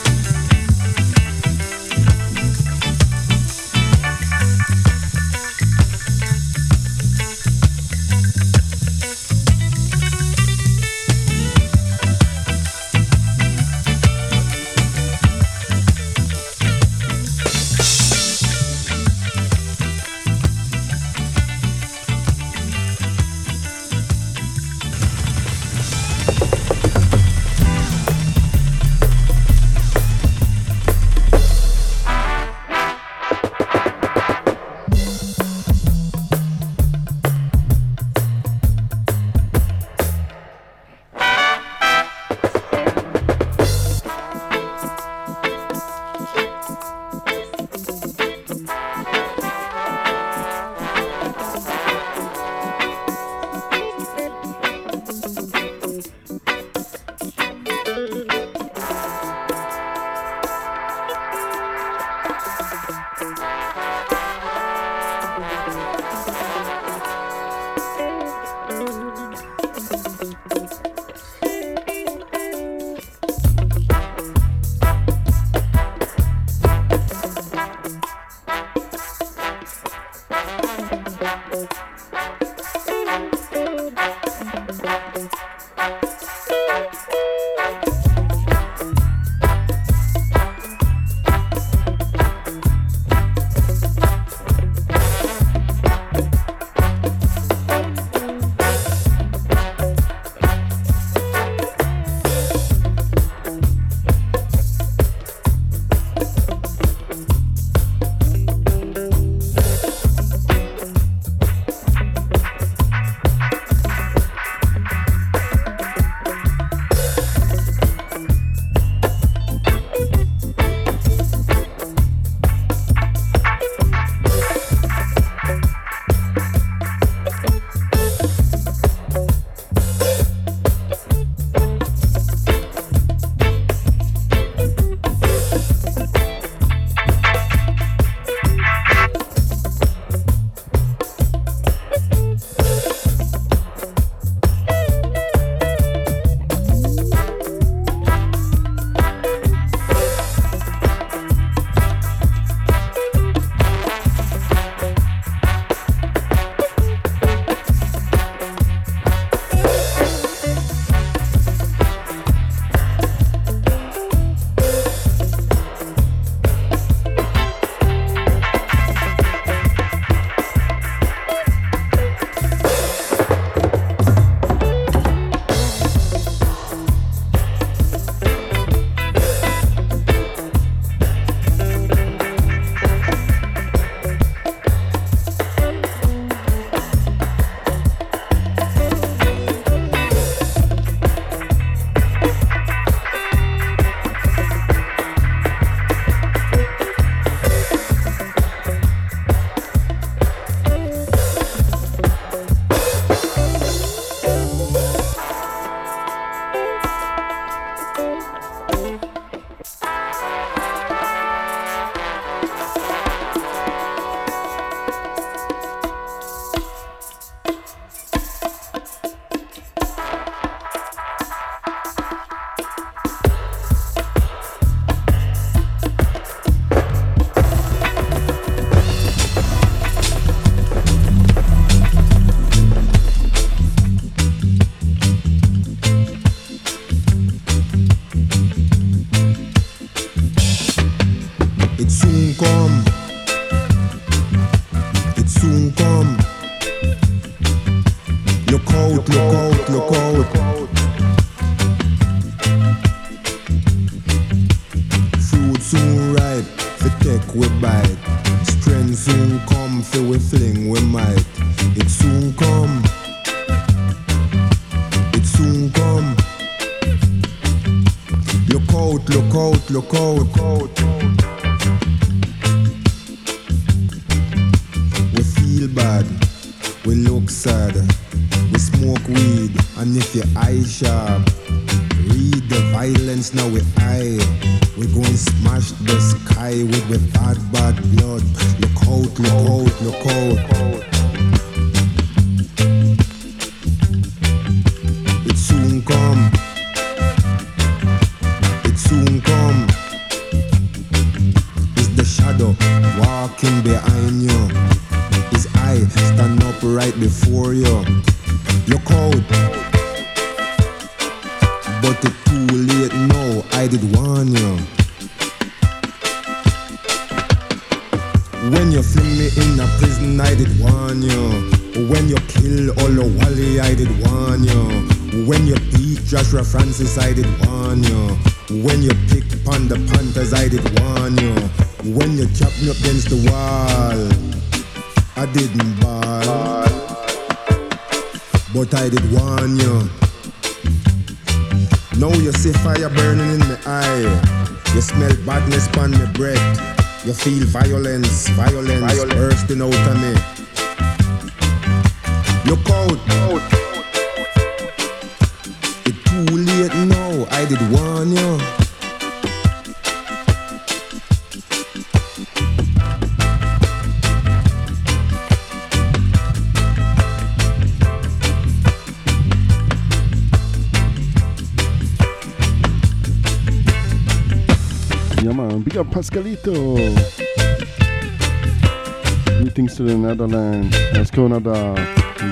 Canada, 381.19 381.75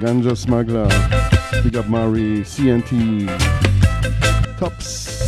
Ganja 0.00 0.36
Smuggler, 0.36 0.86
Big 1.64 1.76
Up 1.76 1.88
Mari, 1.88 2.44
CNT, 2.44 3.26
Tops. 4.60 5.26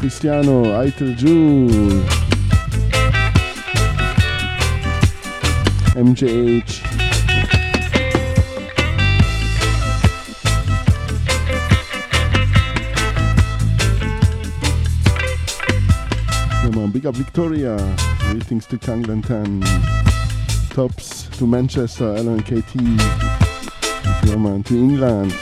Cristiano, 0.00 0.64
Eitel 0.80 1.14
Jew, 1.14 1.68
MJH, 5.94 6.93
big 17.04 17.08
up 17.08 17.16
Victoria. 17.16 17.76
Greetings 18.30 18.66
to 18.66 18.78
Canglantan. 18.78 19.62
Tops 20.70 21.24
to 21.36 21.46
Manchester, 21.46 22.04
LNKT. 22.04 22.80
Roman 24.30 24.62
to 24.62 24.74
England. 24.74 25.32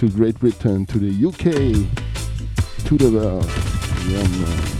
To 0.00 0.08
Great 0.08 0.38
Britain, 0.40 0.86
to 0.86 0.98
the 0.98 1.26
UK, 1.28 1.52
to 2.86 2.98
the 2.98 3.10
world. 3.10 3.48
Yeah, 4.08 4.26
man. 4.26 4.73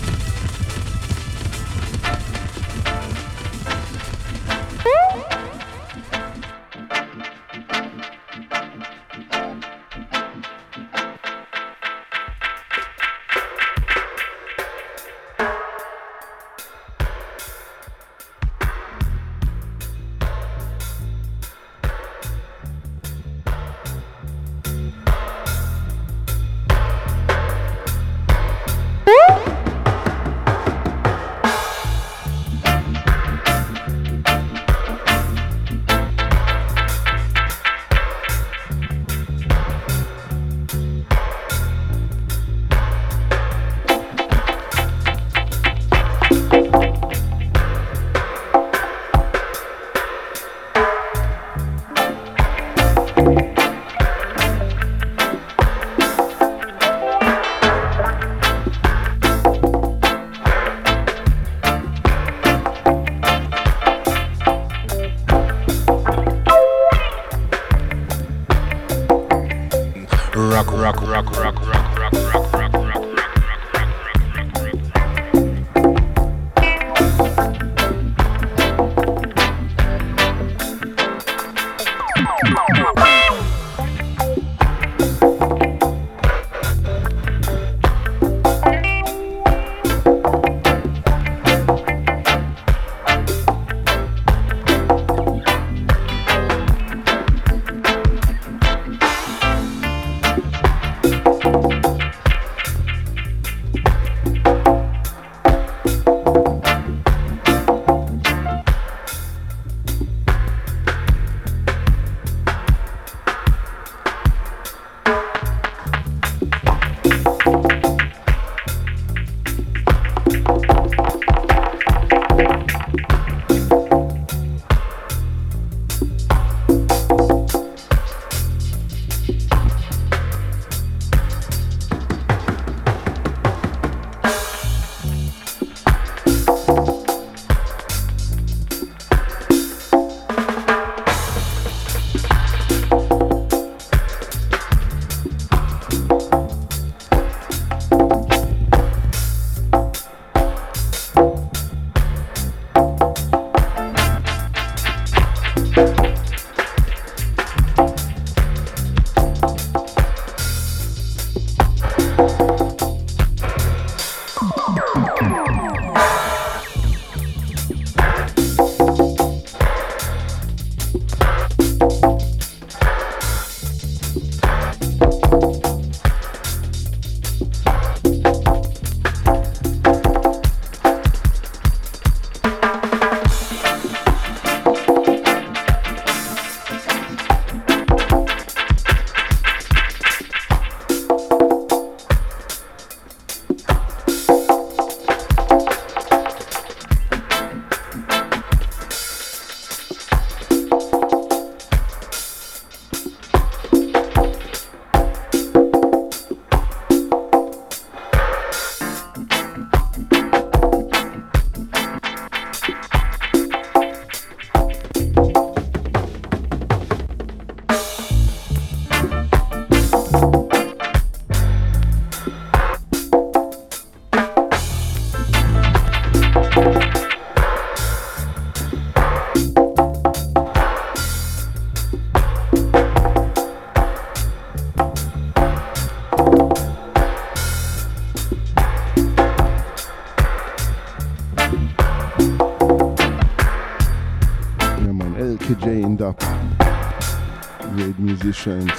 Musicians. 248.24 248.70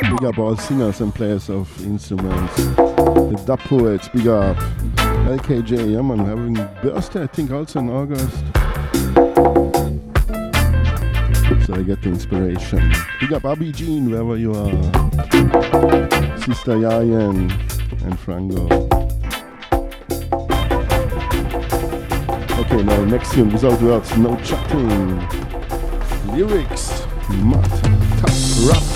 Big 0.00 0.24
up 0.24 0.38
all 0.38 0.56
singers 0.56 1.00
and 1.00 1.12
players 1.12 1.50
of 1.50 1.68
instruments. 1.84 2.54
The 2.56 3.42
Dub 3.46 3.58
Poets, 3.60 4.08
big 4.08 4.28
up. 4.28 4.56
LKJ, 5.26 5.92
yeah 5.92 6.02
man, 6.02 6.18
having 6.18 6.54
birthday 6.82 7.22
I 7.22 7.26
think 7.26 7.50
also 7.50 7.80
in 7.80 7.90
August. 7.90 8.36
So 11.66 11.74
I 11.74 11.82
get 11.82 12.02
the 12.02 12.10
inspiration. 12.10 12.92
Big 13.20 13.32
up 13.32 13.44
Abby 13.44 13.72
Jean, 13.72 14.10
wherever 14.10 14.36
you 14.36 14.52
are. 14.52 14.70
Sister 16.38 16.76
Yayan 16.76 17.50
and 18.04 18.18
Frango. 18.18 18.70
Okay, 22.60 22.82
now 22.84 23.04
next 23.04 23.32
tune 23.32 23.52
without 23.52 23.80
words, 23.82 24.16
no 24.16 24.36
chatting. 24.42 25.18
Lyrics, 26.36 27.04
mud, 27.28 27.70
tough. 28.20 28.91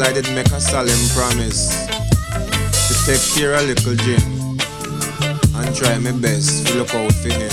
Cause 0.00 0.08
I 0.08 0.12
did 0.12 0.34
make 0.34 0.46
a 0.52 0.60
solemn 0.60 1.08
promise 1.14 1.86
to 2.88 2.94
take 3.04 3.20
care 3.34 3.54
of 3.54 3.66
little 3.66 3.94
Jim 3.96 4.58
and 5.56 5.76
try 5.76 5.98
my 5.98 6.12
best 6.12 6.66
to 6.68 6.78
look 6.78 6.94
out 6.94 7.12
for 7.12 7.28
him. 7.28 7.52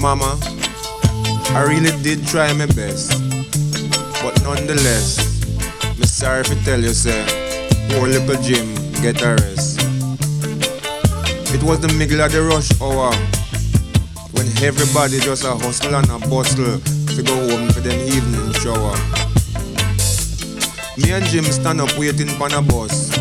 Mama, 0.00 0.38
I 1.54 1.64
really 1.66 1.90
did 2.02 2.26
try 2.26 2.52
my 2.52 2.66
best. 2.66 3.12
But 4.22 4.40
nonetheless, 4.42 5.18
me 5.98 6.06
sorry 6.06 6.44
to 6.44 6.54
tell 6.64 6.80
you, 6.80 6.92
sir, 6.92 7.24
poor 7.90 8.08
little 8.08 8.40
Jim 8.42 8.74
get 9.02 9.20
a 9.22 9.34
rest. 9.42 9.80
It 11.54 11.62
was 11.62 11.80
the 11.80 11.92
middle 11.98 12.20
of 12.20 12.30
the 12.32 12.42
rush 12.42 12.70
hour 12.80 13.12
when 14.32 14.46
everybody 14.62 15.18
just 15.20 15.44
a 15.44 15.54
hustle 15.54 15.94
and 15.94 16.08
a 16.10 16.18
bustle 16.28 16.78
to 17.14 17.22
go 17.22 17.34
home 17.50 17.68
for 17.70 17.80
them 17.80 17.98
evening 18.08 18.52
shower. 18.54 19.11
Me 21.12 21.18
and 21.18 21.26
Jim 21.26 21.44
stand 21.44 21.78
up 21.78 21.98
waiting 21.98 22.26
for 22.26 22.46
a 22.46 22.62
bus, 22.62 23.14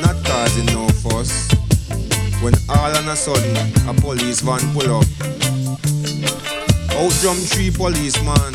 not 0.00 0.16
causing 0.24 0.64
no 0.72 0.88
fuss. 0.88 1.52
When 2.40 2.54
all 2.70 2.96
on 2.96 3.06
a 3.06 3.14
sudden 3.14 3.54
a 3.86 3.92
police 4.00 4.40
van 4.40 4.60
pull 4.72 4.88
up, 4.88 5.04
out 6.96 7.12
jump 7.20 7.38
three 7.52 7.70
policemen 7.70 8.54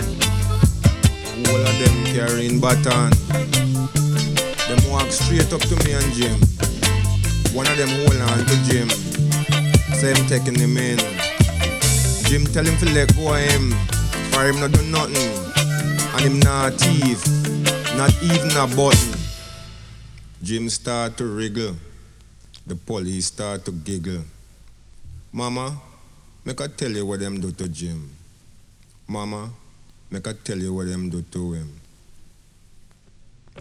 all 1.53 1.61
of 1.69 1.75
them 1.77 2.05
carrying 2.15 2.59
baton. 2.59 3.11
Them 4.65 4.81
walk 4.89 5.11
straight 5.11 5.53
up 5.53 5.61
to 5.61 5.75
me 5.85 5.93
and 5.93 6.11
Jim. 6.13 6.39
One 7.53 7.67
of 7.67 7.77
them 7.77 7.89
hold 7.89 8.21
on 8.25 8.43
to 8.43 8.55
Jim. 8.65 8.89
Say 9.93 10.15
him 10.15 10.25
taking 10.25 10.57
him 10.57 10.75
in. 10.77 10.97
Jim 12.25 12.43
tell 12.47 12.65
him 12.65 12.75
to 12.79 12.89
let 12.91 13.15
go 13.15 13.35
of 13.35 13.39
him. 13.39 13.69
For 14.31 14.47
him 14.47 14.59
not 14.59 14.71
do 14.71 14.81
nothing. 14.89 15.29
And 16.15 16.21
him 16.21 16.39
not 16.39 16.73
thief. 16.73 17.34
Not 17.97 18.13
even 18.23 18.51
a 18.57 18.67
button. 18.75 19.19
Jim 20.43 20.69
start 20.69 21.17
to 21.17 21.25
wriggle. 21.25 21.75
The 22.67 22.75
police 22.75 23.27
start 23.27 23.65
to 23.65 23.71
giggle. 23.71 24.23
Mama, 25.31 25.77
make 26.43 26.61
I 26.61 26.67
tell 26.67 26.91
you 26.91 27.05
what 27.05 27.19
them 27.19 27.39
do 27.39 27.51
to 27.51 27.67
Jim. 27.67 28.09
Mama, 29.07 29.51
Make 30.11 30.27
I 30.27 30.33
tell 30.43 30.57
you 30.57 30.73
what 30.73 30.87
them 30.87 31.09
do 31.09 31.21
to 31.23 31.53
him. 31.53 31.69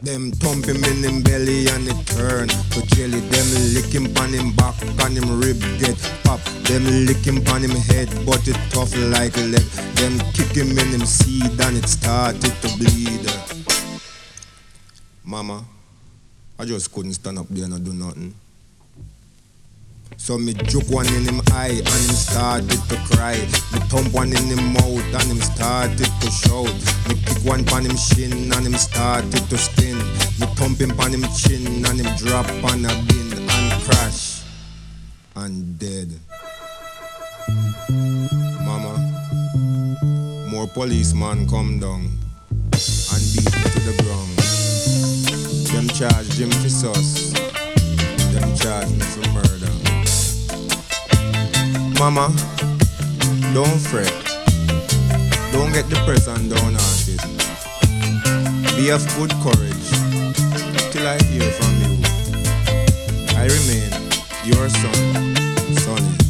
Them 0.02 0.30
thump 0.32 0.66
him 0.66 0.84
in 0.84 1.02
him 1.02 1.22
belly 1.22 1.66
and 1.68 1.88
it 1.88 2.06
turn 2.06 2.48
to 2.48 2.86
jelly. 2.94 3.20
Them 3.20 3.48
lick 3.74 3.90
him 3.90 4.06
on 4.18 4.30
him 4.30 4.52
back 4.52 4.80
and 4.82 5.16
him 5.16 5.40
rib 5.40 5.58
get 5.80 5.96
pop. 6.22 6.40
Them 6.68 6.84
lick 7.06 7.24
him 7.24 7.42
on 7.48 7.62
him 7.62 7.70
head 7.70 8.08
but 8.26 8.46
it 8.46 8.58
tough 8.70 8.94
like 9.10 9.36
lead. 9.36 9.66
Them 9.96 10.18
kick 10.32 10.54
him 10.54 10.78
in 10.78 10.88
him 10.94 11.06
seed 11.06 11.58
and 11.60 11.76
it 11.76 11.88
started 11.88 12.52
to 12.62 12.68
bleed. 12.76 13.43
Mama, 15.34 15.64
I 16.60 16.64
just 16.64 16.92
couldn't 16.92 17.14
stand 17.14 17.40
up 17.40 17.48
there 17.50 17.64
and 17.64 17.84
do 17.84 17.92
nothing. 17.92 18.36
So 20.16 20.38
me 20.38 20.54
juke 20.54 20.88
one 20.88 21.08
in 21.08 21.24
him 21.24 21.40
eye 21.50 21.74
and 21.74 22.02
him 22.06 22.14
started 22.14 22.70
to 22.70 22.96
cry. 23.10 23.34
Me 23.72 23.80
thump 23.90 24.14
one 24.14 24.28
in 24.28 24.44
him 24.46 24.72
mouth 24.74 25.02
and 25.02 25.24
him 25.24 25.40
started 25.40 25.98
to 25.98 26.30
shout. 26.30 26.72
Me 27.08 27.16
kick 27.26 27.44
one 27.44 27.64
pan 27.64 27.84
him 27.84 27.96
shin 27.96 28.52
and 28.52 28.64
him 28.64 28.74
started 28.74 29.50
to 29.50 29.58
spin. 29.58 29.98
Me 30.38 30.46
thump 30.54 30.80
him 30.80 30.96
pan 30.96 31.10
him 31.10 31.24
chin 31.34 31.84
and 31.84 32.00
him 32.00 32.16
drop 32.16 32.46
on 32.70 32.84
a 32.84 32.94
bin 33.08 33.32
and 33.32 33.82
crash 33.82 34.42
and 35.34 35.76
dead. 35.80 36.12
Mama, 38.62 40.46
more 40.48 40.68
policemen 40.68 41.48
come 41.48 41.80
down 41.80 42.33
Them 45.84 45.96
charge 45.96 46.28
Jim 46.30 46.50
for 46.50 46.70
sus. 46.70 47.32
Them 48.32 48.56
charge 48.56 48.88
me 48.88 49.00
for 49.00 49.28
murder. 49.32 49.70
Mama, 51.98 52.32
don't 53.52 53.78
fret. 53.78 54.10
Don't 55.52 55.74
get 55.74 55.86
depressed 55.90 56.28
and 56.28 56.48
downhearted. 56.48 57.20
Be 58.78 58.88
of 58.92 59.04
good 59.18 59.32
courage 59.44 59.90
till 60.90 61.06
I 61.06 61.22
hear 61.24 61.50
from 61.52 61.72
you. 61.82 62.00
I 63.36 63.44
remain 63.44 63.92
your 64.46 64.70
son, 64.70 65.36
Sonny. 65.76 66.23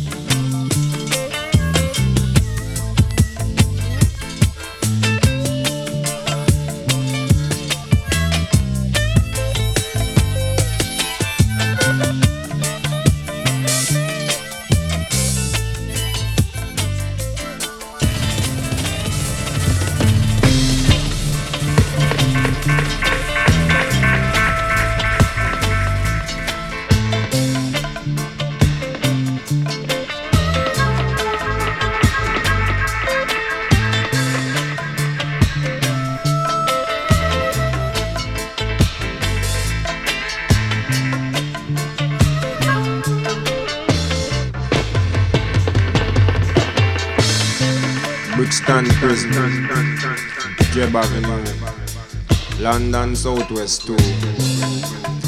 Jeb 50.95 52.61
London 52.61 53.17
Southwest 53.17 53.83
2, 53.87 53.97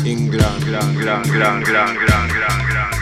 England, 0.07 0.63
England, 0.63 0.97
England, 0.97 1.27
England, 1.27 1.67
England, 1.67 2.31
England. 2.31 2.96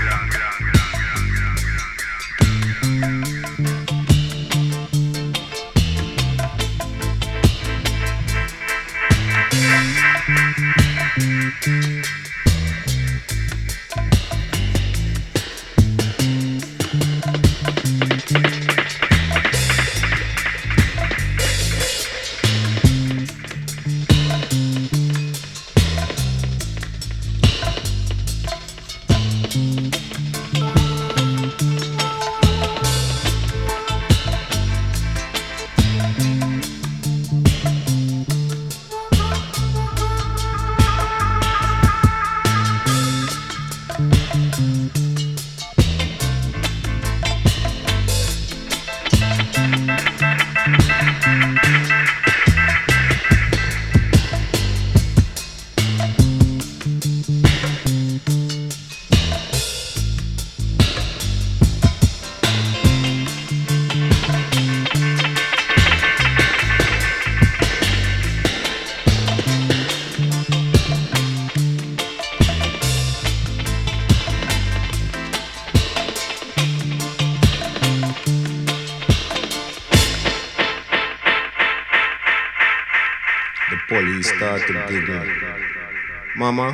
Mama, 86.36 86.66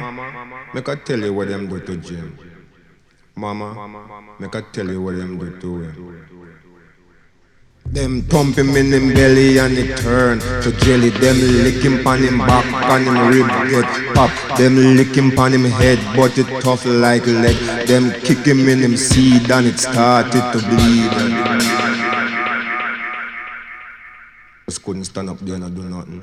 make 0.74 0.88
I 0.88 0.94
tell 0.96 1.18
you 1.20 1.34
what 1.34 1.48
them 1.48 1.68
do 1.68 1.80
to 1.80 1.96
Jim. 1.96 2.38
Mama, 3.36 4.36
make 4.38 4.54
I 4.54 4.62
tell 4.72 4.88
you 4.88 5.02
what 5.02 5.16
them 5.16 5.38
do 5.38 5.60
to 5.60 5.80
him. 5.82 6.26
Them 7.86 8.22
thump 8.22 8.56
him 8.56 8.76
in 8.76 8.92
him 8.92 9.12
belly 9.14 9.58
and 9.58 9.76
it 9.76 9.98
turn 9.98 10.38
to 10.38 10.70
jelly. 10.84 11.10
Them 11.10 11.36
lick 11.64 11.82
him 11.82 12.06
on 12.06 12.20
him 12.20 12.38
back, 12.38 12.64
on 12.88 13.02
him 13.02 13.18
rib 13.28 13.48
get 13.70 14.14
pop. 14.14 14.30
Them 14.56 14.76
lick 14.96 15.14
him 15.14 15.36
on 15.38 15.52
him 15.52 15.64
head, 15.64 15.98
but 16.16 16.38
it 16.38 16.46
tough 16.62 16.86
like 16.86 17.26
leg. 17.26 17.56
Them 17.88 18.12
kick 18.22 18.46
him 18.46 18.68
in 18.68 18.78
him 18.78 18.96
seed 18.96 19.50
and 19.50 19.66
it 19.66 19.78
started 19.78 20.44
to 20.52 20.58
bleed. 20.68 21.12
Just 24.66 24.84
couldn't 24.84 25.04
stand 25.04 25.28
up 25.28 25.38
there 25.40 25.56
and 25.56 25.74
do 25.74 25.82
nothing. 25.82 26.22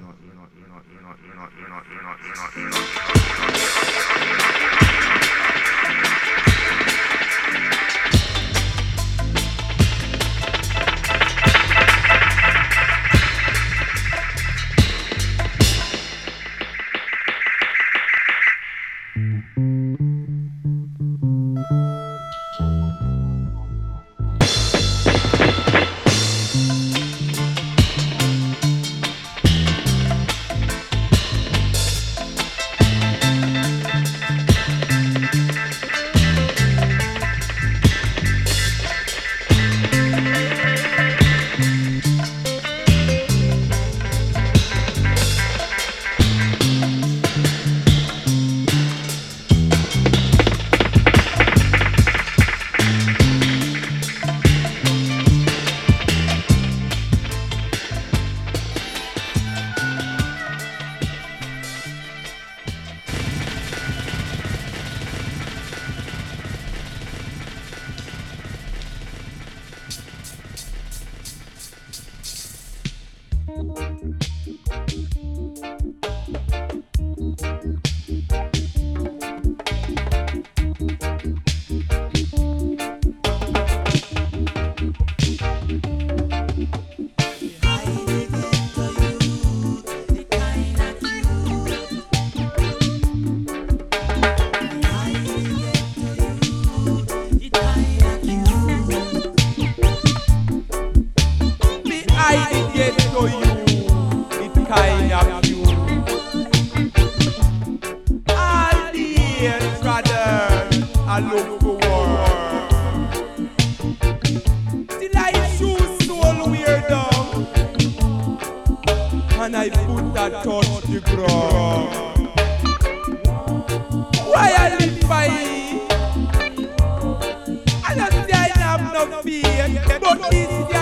Gunshot. 130.45 130.76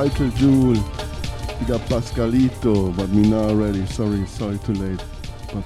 Michael 0.00 0.30
Jewel. 0.30 0.82
We 1.60 1.66
got 1.66 1.82
Pascalito, 1.90 2.96
but 2.96 3.10
me 3.10 3.28
not 3.28 3.54
ready. 3.54 3.84
Sorry, 3.84 4.24
sorry, 4.24 4.56
too 4.60 4.72
late. 4.72 5.04
But 5.52 5.62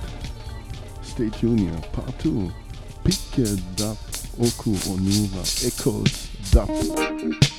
stay 1.02 1.31
tuned 1.31 1.61
here. 1.61 1.81
Part 1.93 2.19
2. 2.19 2.51
Pick 3.05 3.39
it 3.39 3.82
up. 3.82 3.97
Oku 4.40 4.74
Onuora. 4.90 5.44
Echoes. 5.65 6.31
Dap. 6.51 7.53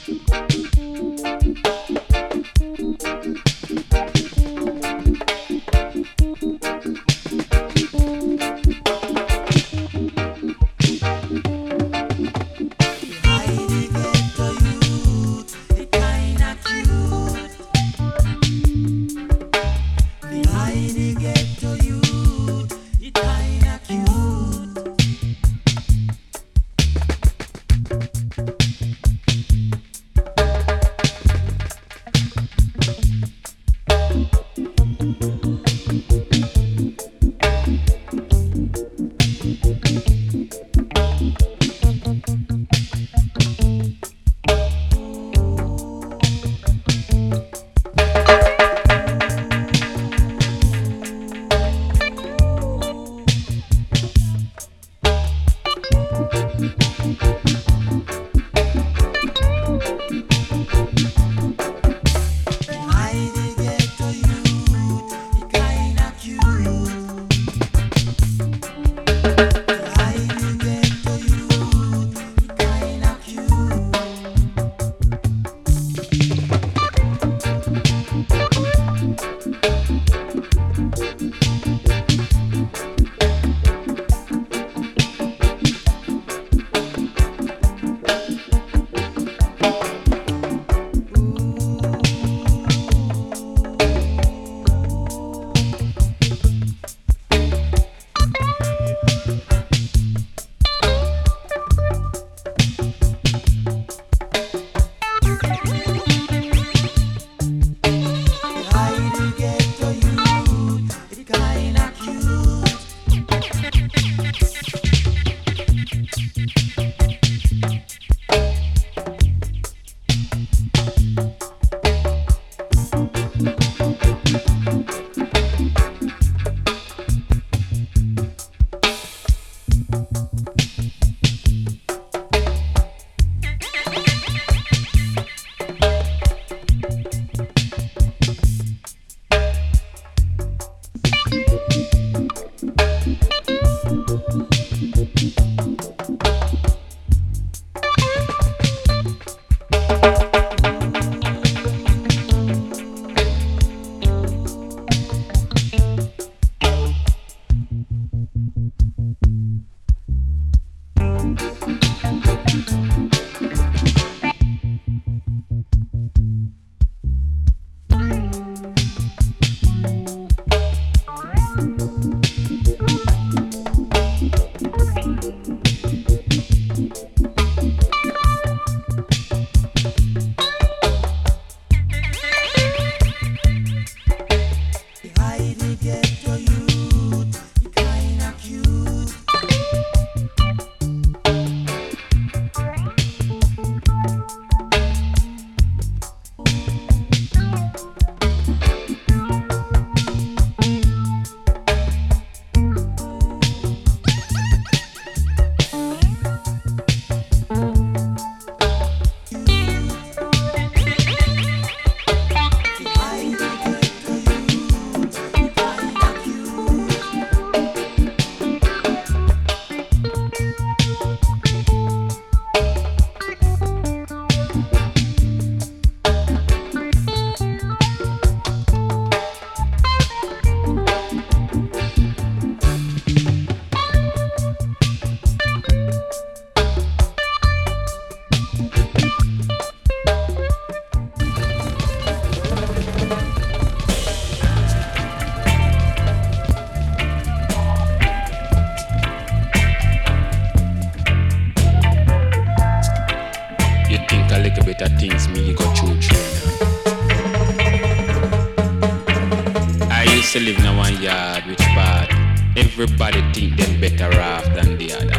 Everybody 262.77 263.21
think 263.31 263.55
them 263.55 263.79
better 263.79 264.11
off 264.19 264.43
than 264.53 264.77
the 264.77 264.91
other. 264.91 265.15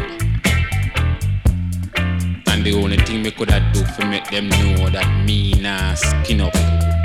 And 2.53 2.62
the 2.62 2.74
only 2.74 2.99
thing 2.99 3.23
me 3.23 3.31
coulda 3.31 3.65
do 3.73 3.83
for 3.97 4.05
make 4.05 4.28
them 4.28 4.51
know 4.51 4.91
that 4.91 5.24
me 5.24 5.55
nah 5.55 5.95
skin 5.95 6.43
up 6.43 6.55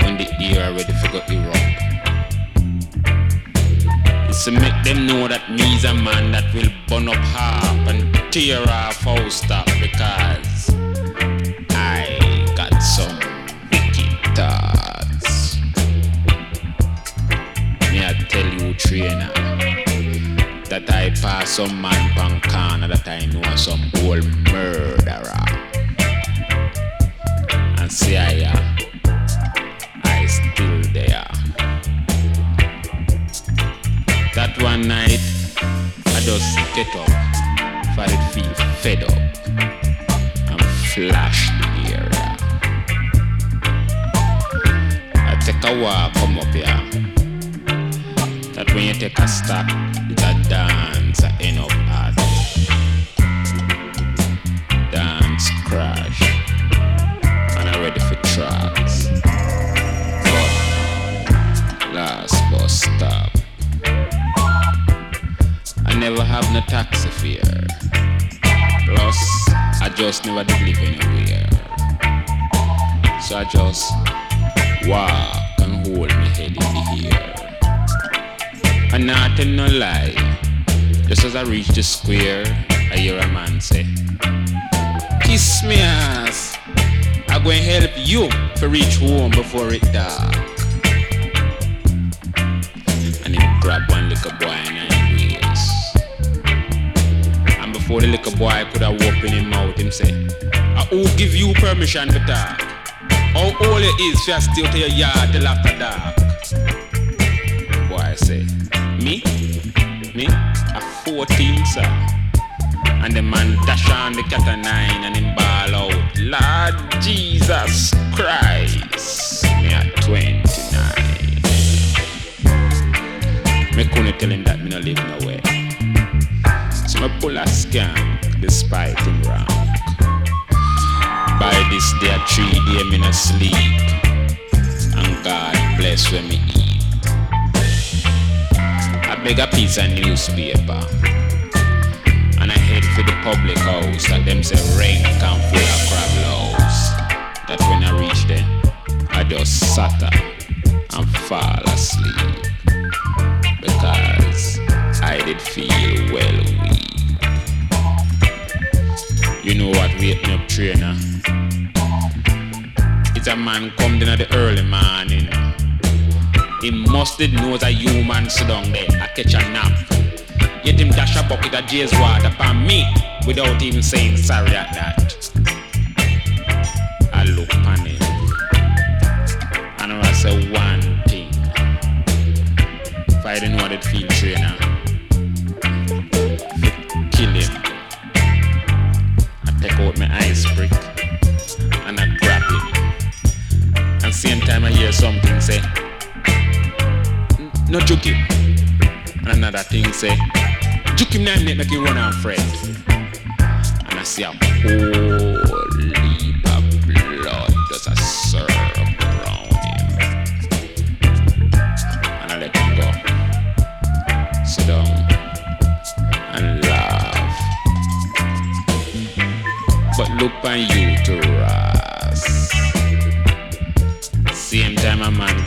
when 0.02 0.18
the 0.18 0.28
ear 0.44 0.76
ready 0.76 0.92
for 1.00 1.08
go 1.08 1.22
erupt. 1.32 1.72
It's 4.28 4.44
to 4.44 4.52
make 4.52 4.76
them 4.84 5.08
know 5.08 5.30
that 5.30 5.50
me's 5.50 5.86
a 5.86 5.94
man 5.94 6.34
that 6.34 6.54
will 6.54 6.68
burn 6.90 7.08
up 7.08 7.16
half 7.32 7.88
and 7.88 8.14
tear 8.34 8.60
off 8.68 8.98
house 8.98 9.40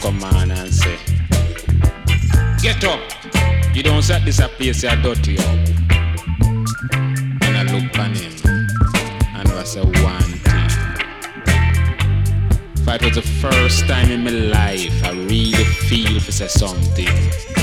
come 0.04 0.22
on 0.22 0.50
and 0.50 0.70
say, 0.70 0.98
Get 2.60 2.84
up. 2.84 3.00
You 3.74 3.82
don't 3.82 4.02
set 4.02 4.22
this 4.26 4.38
a 4.38 4.48
place 4.48 4.84
I 4.84 5.00
don't 5.00 5.16
up. 5.16 5.40
And 7.40 7.56
I 7.56 7.62
look 7.72 7.98
on 7.98 8.12
him 8.12 8.32
and 9.34 9.48
I 9.48 9.64
say 9.64 9.80
one 9.80 10.30
thing. 10.44 10.70
If 12.76 12.86
it 12.86 13.02
was 13.02 13.14
the 13.14 13.22
first 13.40 13.86
time 13.86 14.10
in 14.10 14.22
my 14.24 14.30
life 14.30 15.02
I 15.04 15.12
really 15.12 15.64
feel 15.88 16.20
for 16.20 16.32
say 16.32 16.48
something. 16.48 17.53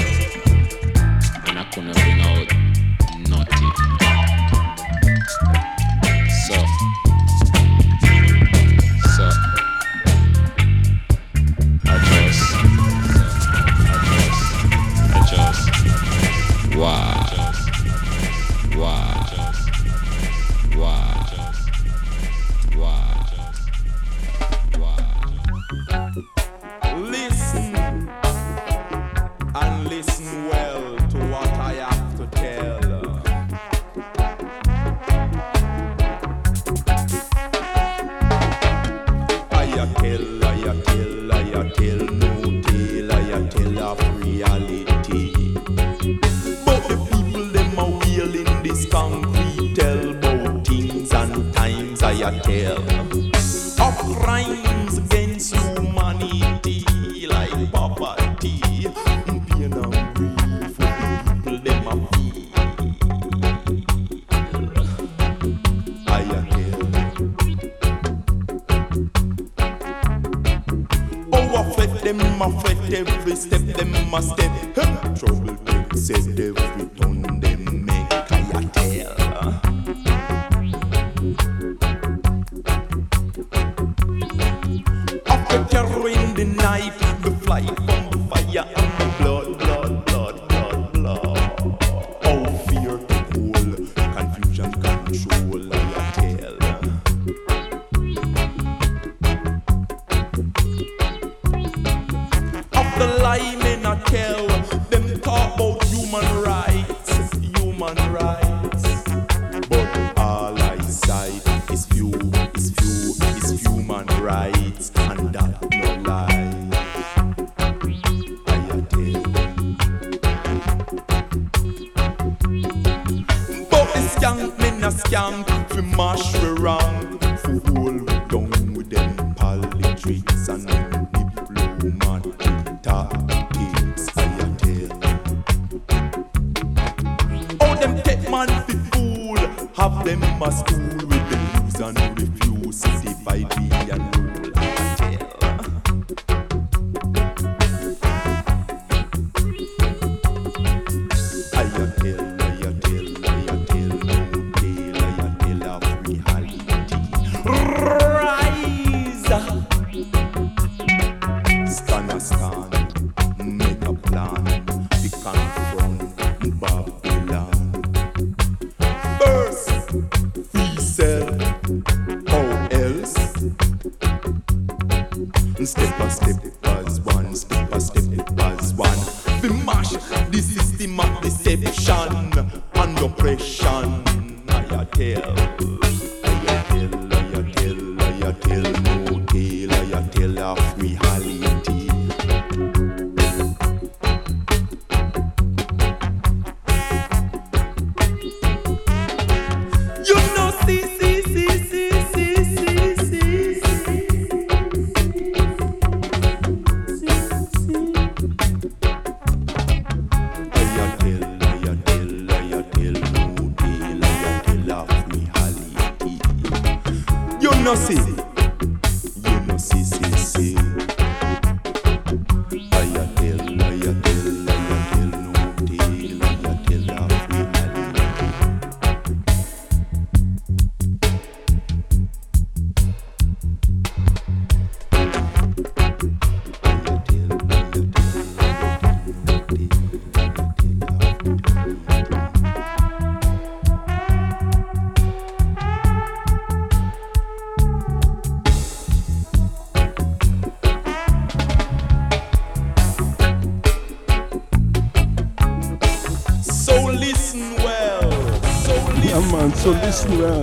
So 259.62 259.70
listen 259.70 260.18
well. 260.18 260.42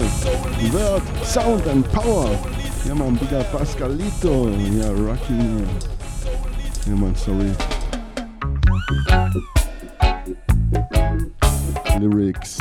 Word, 0.72 1.02
sound 1.24 1.66
and 1.66 1.84
power. 1.86 2.30
Yeah 2.86 2.94
man, 2.94 3.16
big 3.16 3.32
up 3.34 3.46
Pascalito. 3.46 4.48
Yeah, 4.76 4.92
rocking. 4.94 5.68
Yeah 6.86 6.94
man, 6.94 7.16
sorry. 7.16 7.52
Lyrics. 11.98 12.60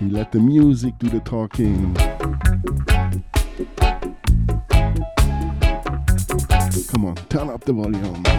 We 0.00 0.10
let 0.10 0.32
the 0.32 0.40
music 0.40 0.98
do 0.98 1.08
the 1.08 1.20
talking. 1.20 1.94
Come 6.88 7.04
on, 7.04 7.14
turn 7.28 7.50
up 7.50 7.62
the 7.62 7.72
volume. 7.72 8.31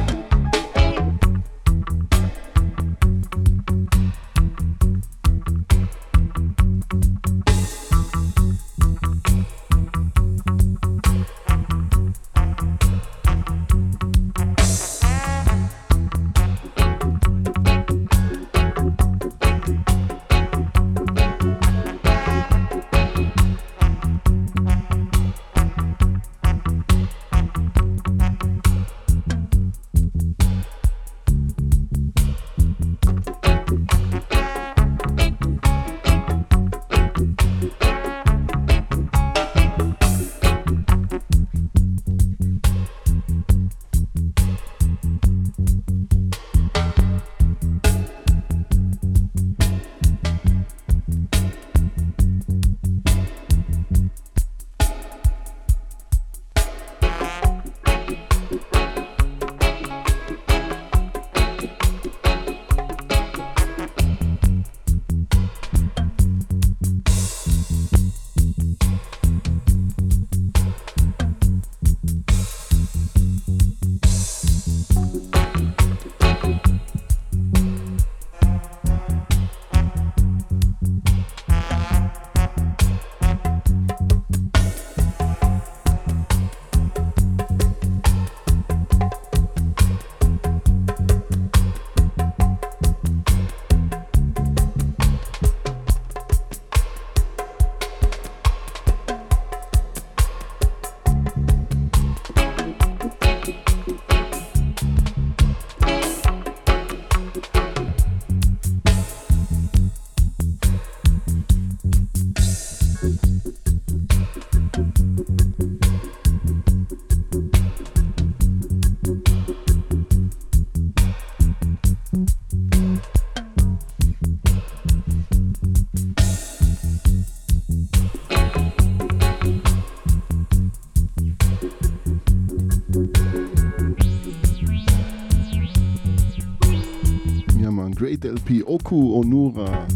LP 138.44 138.62
Oku 138.68 139.22
Onuora, 139.22 139.88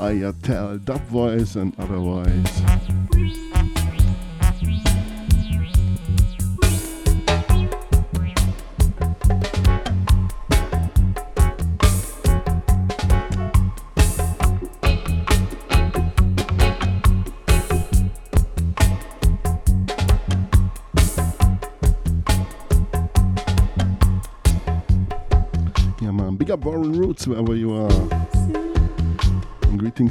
Ayatel, 0.00 0.78
Dubwise 0.80 1.56
and 1.56 1.72
otherwise. 1.78 2.75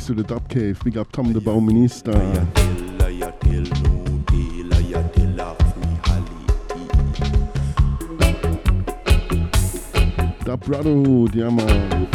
To 0.05 0.13
the 0.13 0.23
Dub 0.23 0.47
Cave. 0.49 0.79
Big 0.83 0.97
up 0.97 1.11
Tom 1.11 1.33
the 1.33 1.39
Bauminister. 1.39 2.13
Dub 10.43 10.63
Brotherhood, 10.63 11.33
yeah 11.33 11.49
man. 11.49 12.07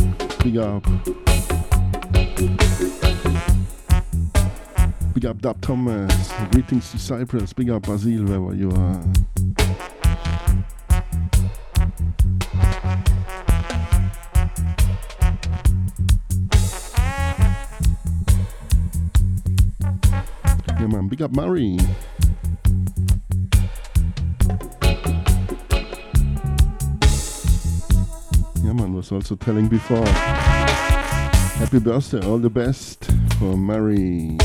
Big 0.45 0.57
up. 0.59 0.85
Big 5.13 5.27
up 5.27 5.43
Dub 5.43 5.61
Thomas. 5.61 6.33
Greetings 6.53 6.93
to 6.93 6.99
Cyprus. 6.99 7.53
Big 7.53 7.71
up 7.71 7.83
Basil, 7.83 8.23
wherever 8.25 8.55
you 8.55 8.71
are. 8.71 9.03
Up 21.31 21.37
Murray. 21.37 21.77
Yeah, 28.63 28.73
man, 28.73 28.95
was 28.95 29.13
also 29.13 29.37
telling 29.37 29.69
before. 29.69 30.05
Happy 30.07 31.79
birthday, 31.79 32.27
all 32.27 32.39
the 32.39 32.51
best 32.51 33.05
for 33.39 33.57
Mary. 33.57 34.39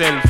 Yourself 0.00 0.29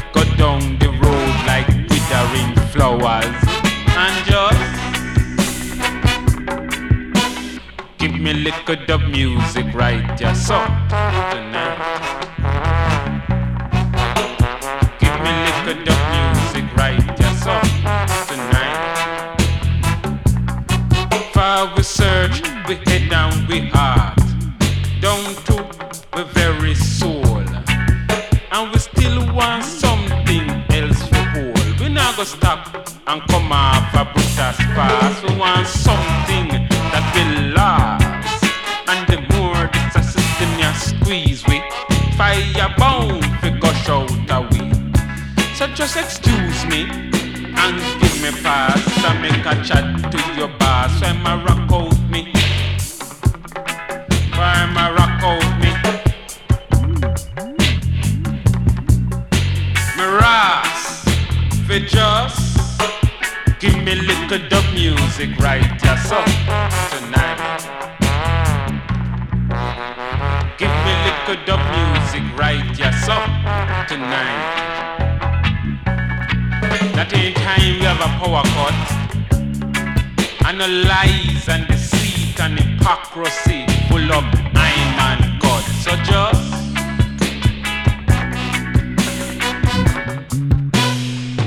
and 80.51 80.61
the 80.61 80.67
lies 80.67 81.49
and 81.49 81.65
deceit 81.69 82.41
and 82.41 82.59
hypocrisy 82.59 83.65
full 83.89 84.13
of 84.13 84.25
I'm 84.57 85.23
and 85.23 85.41
God 85.41 85.63
so 85.85 85.93
just 86.03 86.51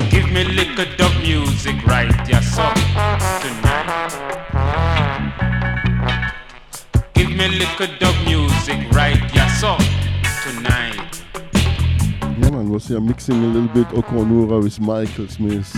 give 0.09 0.31
me 0.31 0.45
little 0.45 0.85
dub 0.95 1.11
music 1.21 1.85
right, 1.85 2.13
so 2.41 2.63
tonight. 3.43 4.09
Give 7.13 7.29
me 7.29 7.47
little 7.59 7.87
dub 7.99 8.15
music 8.25 8.89
right, 8.93 9.19
so 9.59 9.75
tonight. 10.43 11.23
Yeah, 12.39 12.51
man, 12.51 12.69
was 12.69 12.87
here 12.87 13.01
mixing 13.01 13.43
a 13.43 13.47
little 13.47 13.67
bit 13.67 13.87
Oku 13.93 14.23
Onuora 14.23 14.63
with 14.63 14.79
Michael 14.79 15.27
Smith. 15.27 15.73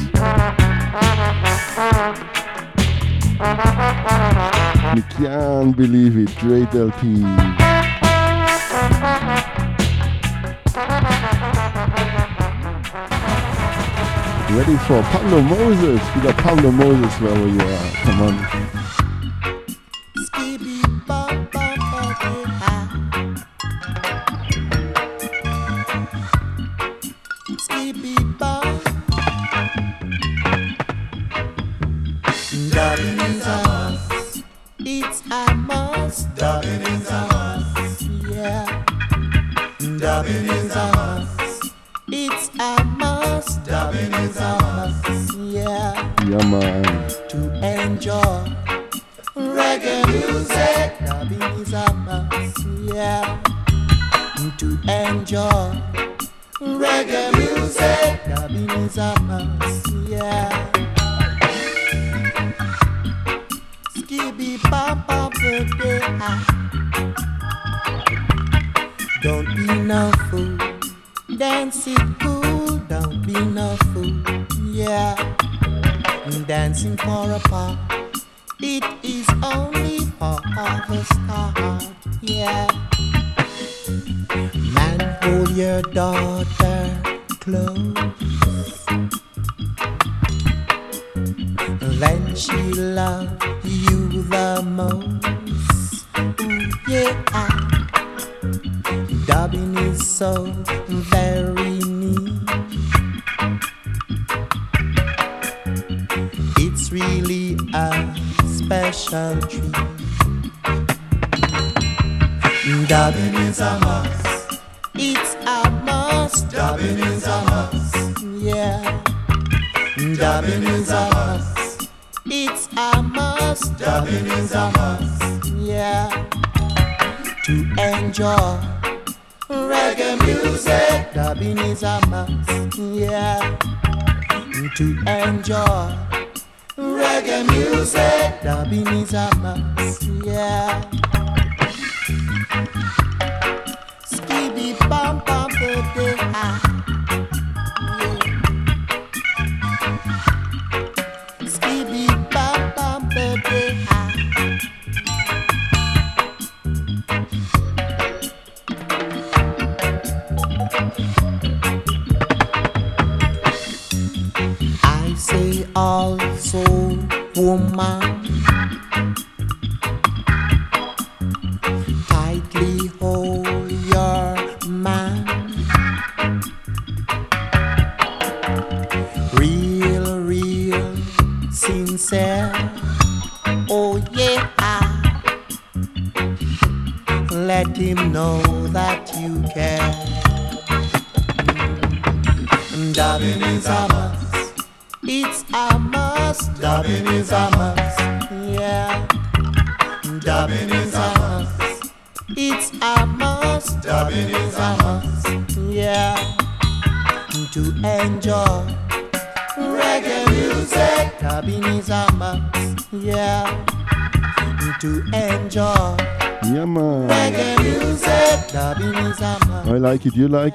You 3.36 5.04
can't 5.10 5.76
believe 5.76 6.16
it, 6.18 6.34
great 6.38 6.74
LP. 6.74 7.22
Ready 14.56 14.78
for 14.86 15.02
Pablo 15.12 15.42
Moses. 15.42 16.00
We 16.16 16.22
got 16.22 16.38
Pablo 16.38 16.72
Moses 16.72 17.14
wherever 17.20 17.48
you 17.48 17.60
are. 17.60 17.92
Come 18.04 18.22
on. 18.22 18.75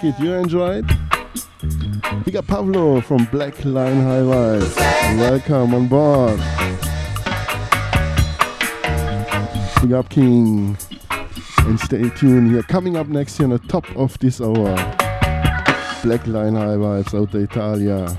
like 0.03 0.15
it, 0.15 0.23
you 0.23 0.33
enjoy 0.35 0.79
it. 0.79 0.85
We 2.25 2.33
got 2.33 2.47
Pablo 2.47 3.01
from 3.01 3.25
Black 3.27 3.65
Line 3.65 4.03
High 4.03 4.21
Rise. 4.21 4.77
Welcome 5.19 5.75
on 5.75 5.89
board. 5.89 6.39
We 9.83 9.95
up 9.95 10.09
King. 10.09 10.77
And 11.59 11.79
stay 11.81 12.09
tuned 12.11 12.51
here. 12.51 12.63
Coming 12.63 12.97
up 12.97 13.09
next 13.09 13.37
here 13.37 13.45
on 13.45 13.51
the 13.51 13.59
top 13.59 13.85
of 13.97 14.19
this 14.21 14.41
hour. 14.41 14.75
Black 16.03 16.27
Line 16.27 16.55
High 16.55 16.77
Vibes 16.77 17.15
out 17.15 17.35
of 17.35 17.43
Italia. 17.43 18.17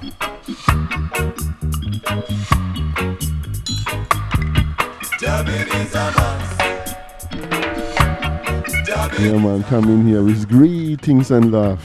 Yeah, 9.21 9.37
man, 9.37 9.63
come 9.65 9.83
in 9.83 10.07
here 10.07 10.23
with 10.23 10.49
greetings 10.49 11.29
and 11.29 11.51
love. 11.51 11.79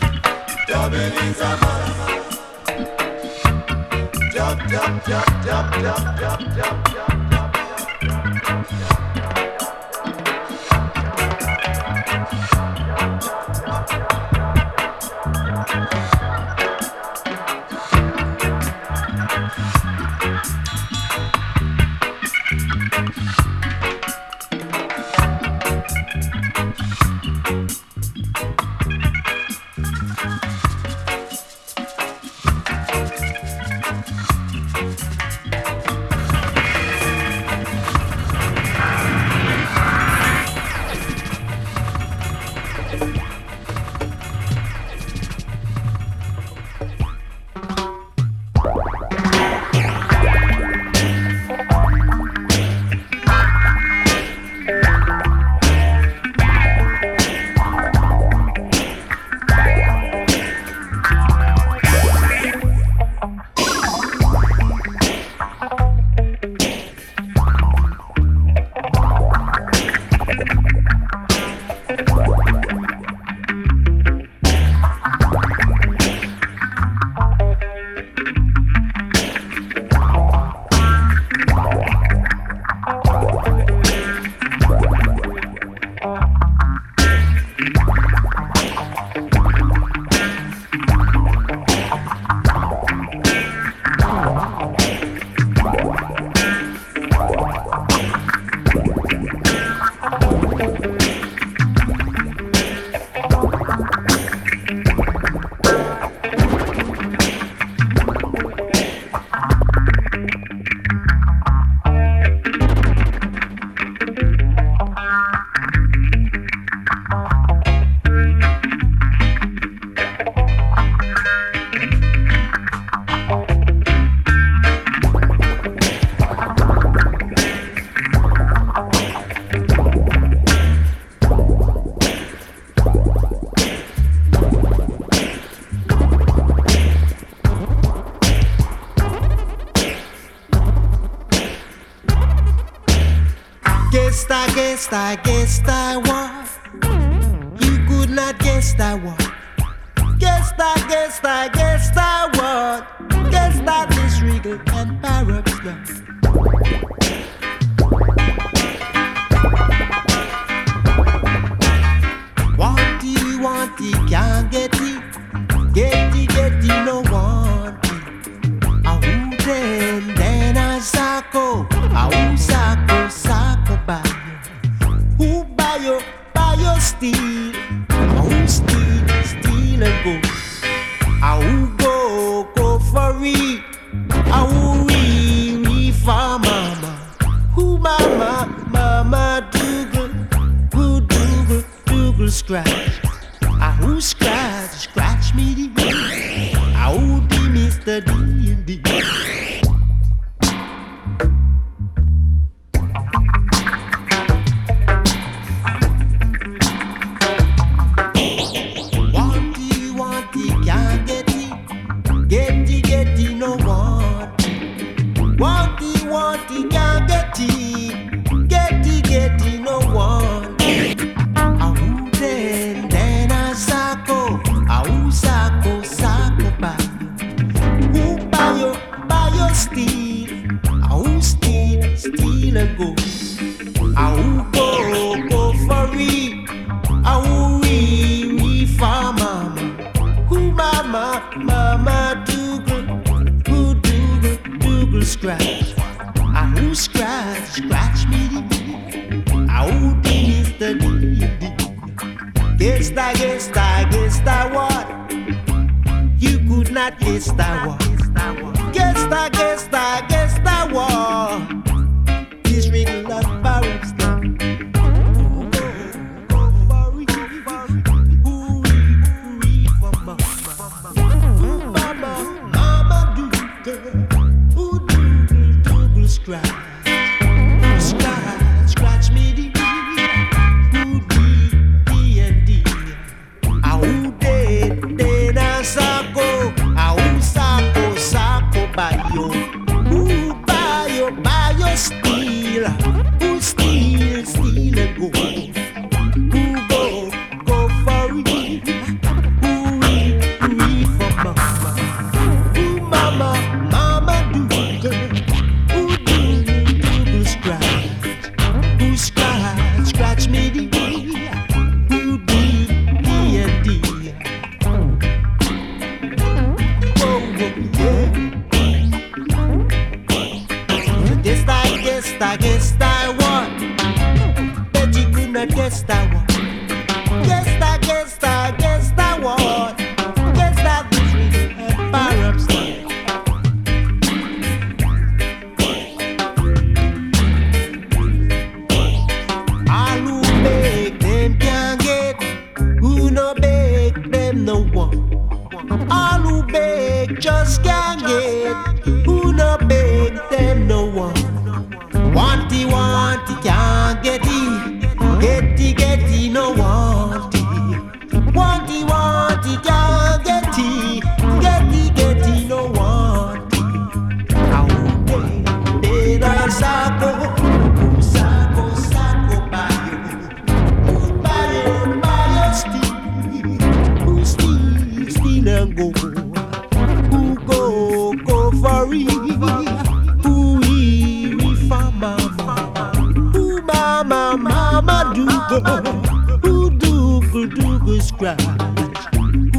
I 144.93 145.17
guess 145.17 145.61
I 145.67 145.97
want. 145.97 146.16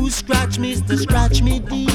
you 0.07 0.11
scratch, 0.11 0.57
Mr. 0.57 0.97
Scratch 0.97 1.41
Me 1.41 1.59
deep. 1.59 1.89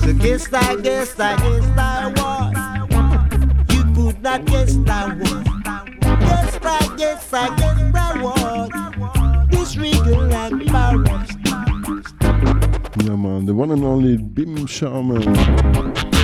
So 0.00 0.14
guess 0.14 0.50
I 0.54 0.76
guess 0.80 1.20
I 1.20 1.36
guess 1.36 1.66
I 1.76 2.06
was. 2.16 3.74
You 3.74 3.82
could 3.94 4.22
not 4.22 4.46
guess 4.46 4.74
I 4.88 5.12
was. 5.12 5.44
Guess 6.00 6.58
I 6.62 6.96
guess 6.96 7.32
I 7.34 7.56
guess 7.56 7.94
I 7.94 8.22
was. 8.22 9.50
This 9.50 9.76
regal 9.76 10.32
and 10.32 10.62
embarrassed. 10.62 11.38
Yeah 13.04 13.16
man, 13.16 13.44
the 13.44 13.52
one 13.52 13.70
and 13.70 13.84
only 13.84 14.16
Bim 14.16 14.66
Sherman. 14.66 16.15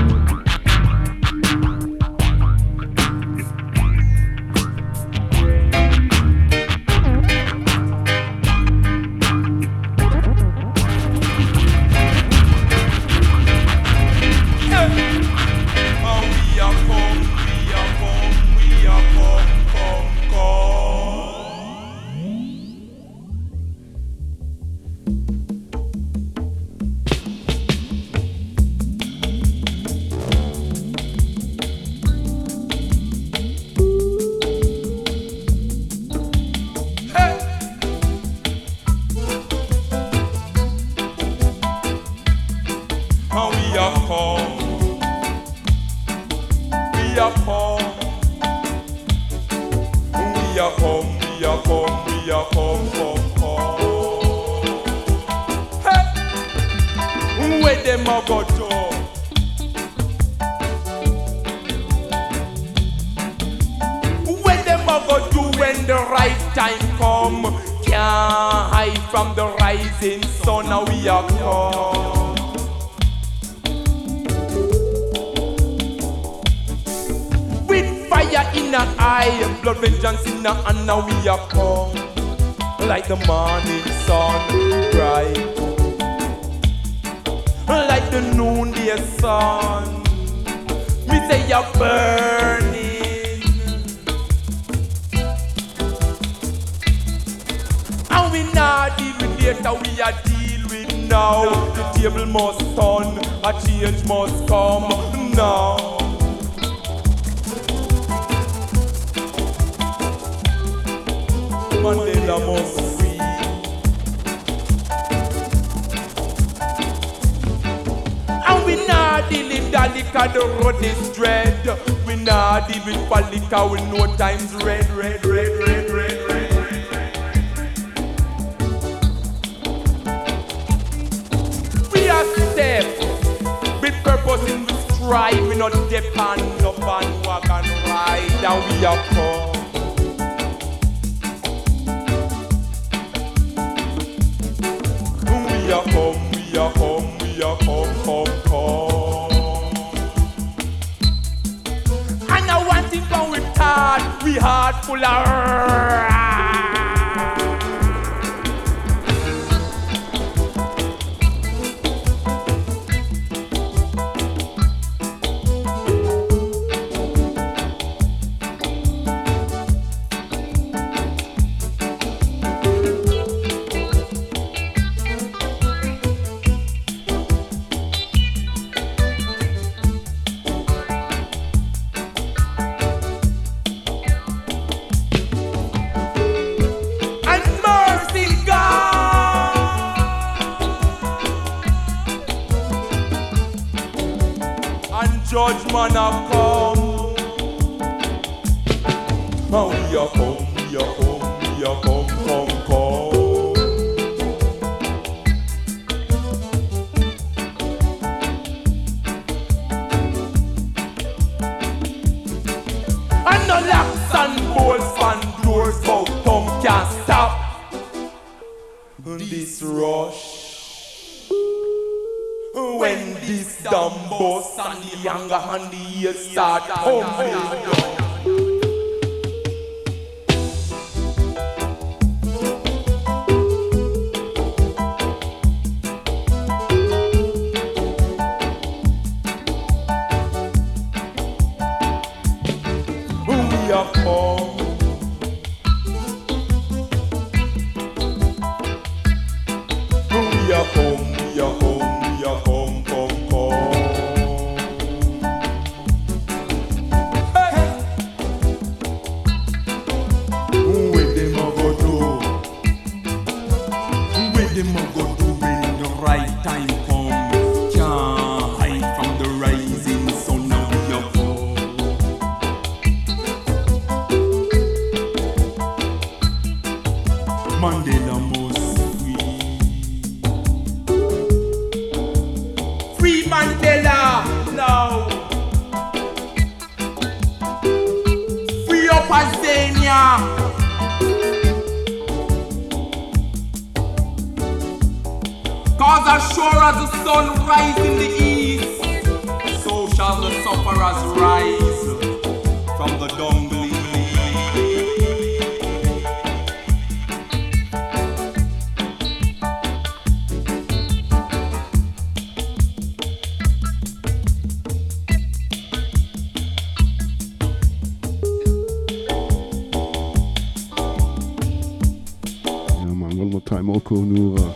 Konoura, 323.93 324.49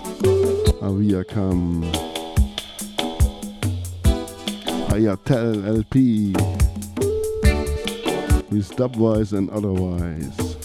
Avia 0.80 1.22
Kam, 1.22 1.82
Ayatel 4.88 5.62
LP, 5.76 6.32
with 8.50 8.74
Dubwise 8.78 9.36
and 9.36 9.50
otherwise. 9.50 10.56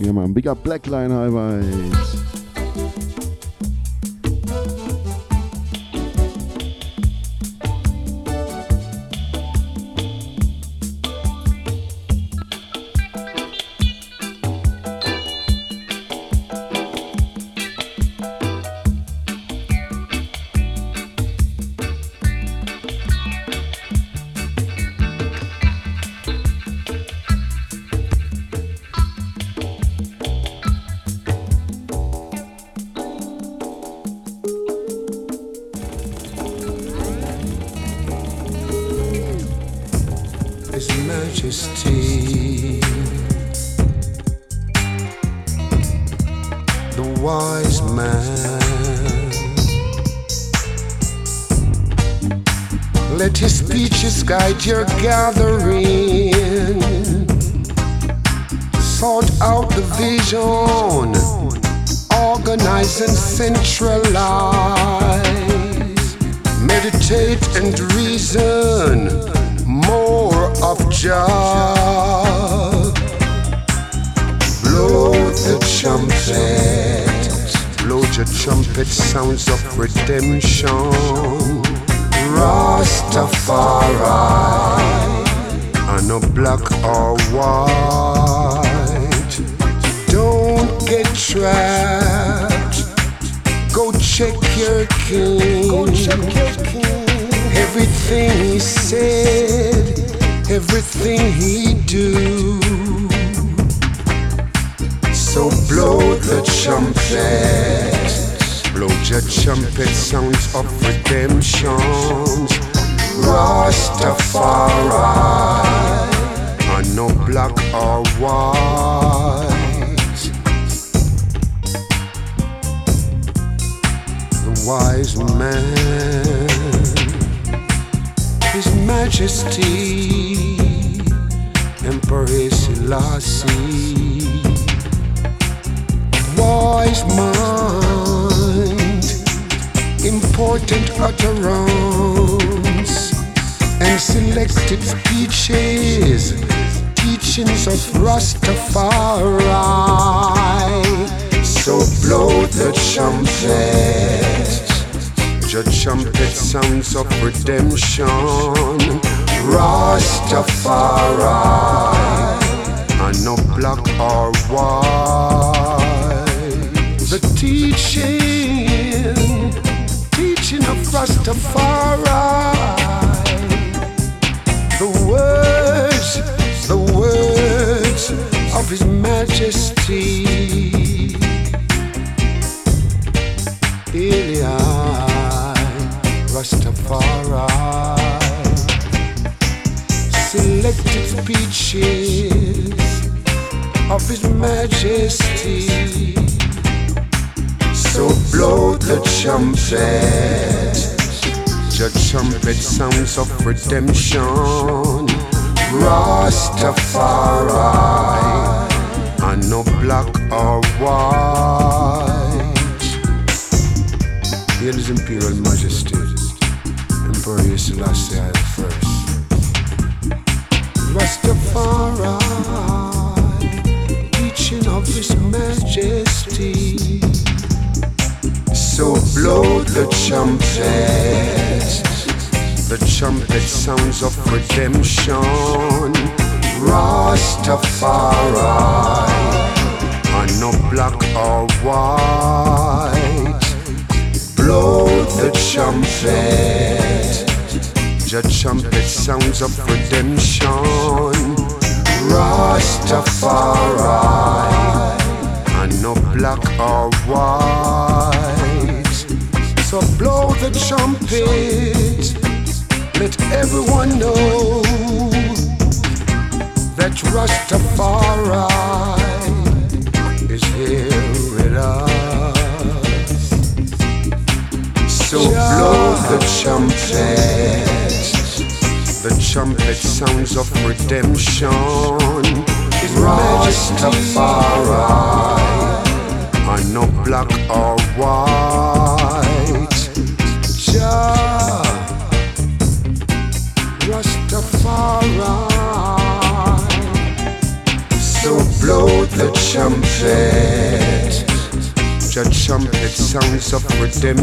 Yeah 0.00 0.12
man, 0.12 0.32
big 0.32 0.46
up 0.46 0.64
Blackline 0.64 1.10
Highways. 1.10 2.17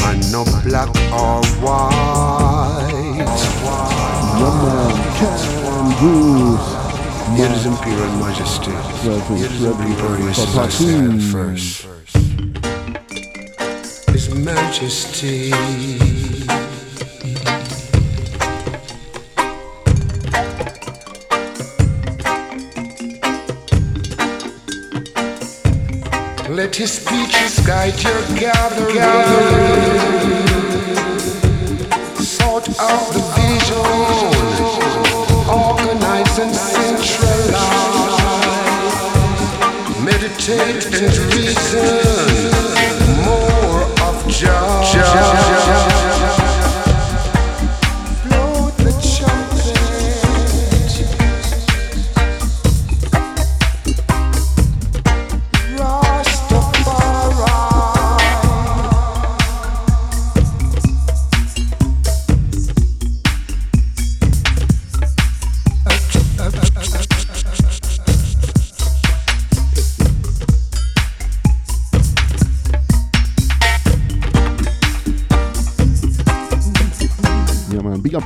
and 0.07 0.23
no 0.31 0.45
black 0.63 0.89
or 1.13 1.43
white. 1.59 3.27
No 4.39 4.49
man 4.63 4.95
can 5.19 5.39
bruise. 5.99 6.69
Your 7.37 7.53
Imperial 7.73 8.13
Majesty. 8.21 8.75
Your 9.03 9.19
Imperial 9.19 10.27
Majesty. 10.55 10.93
First. 11.33 11.87
His 14.09 14.27
Majesty. 14.35 15.53
Let 26.73 26.79
his 26.79 26.93
speeches 26.93 27.61
guide 27.67 28.03
your 28.03 28.23
gathering. 28.35 28.97
Sort 32.17 32.67
out 32.81 33.13
the 33.13 33.21
vision, 33.37 33.77
organize 35.47 36.39
and 36.39 36.55
centralize. 36.57 37.53
Meditate 40.03 40.87
and 40.99 41.15
reason. 41.35 41.85
More 43.23 43.83
of 44.09 44.27
Jah. 44.31 45.92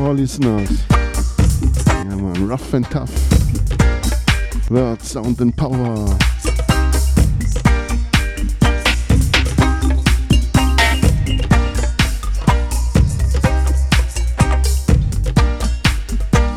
all 0.06 0.14
listeners. 0.14 0.84
Yeah, 1.88 2.04
man, 2.04 2.46
rough 2.46 2.72
and 2.74 2.84
tough. 2.86 3.10
world 4.70 5.02
sound, 5.02 5.40
and 5.40 5.56
power. 5.56 5.74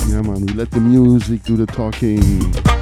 Yeah, 0.07 0.21
man, 0.21 0.45
we 0.45 0.53
let 0.53 0.69
the 0.69 0.79
music 0.79 1.41
do 1.43 1.57
the 1.57 1.65
talking. 1.65 2.78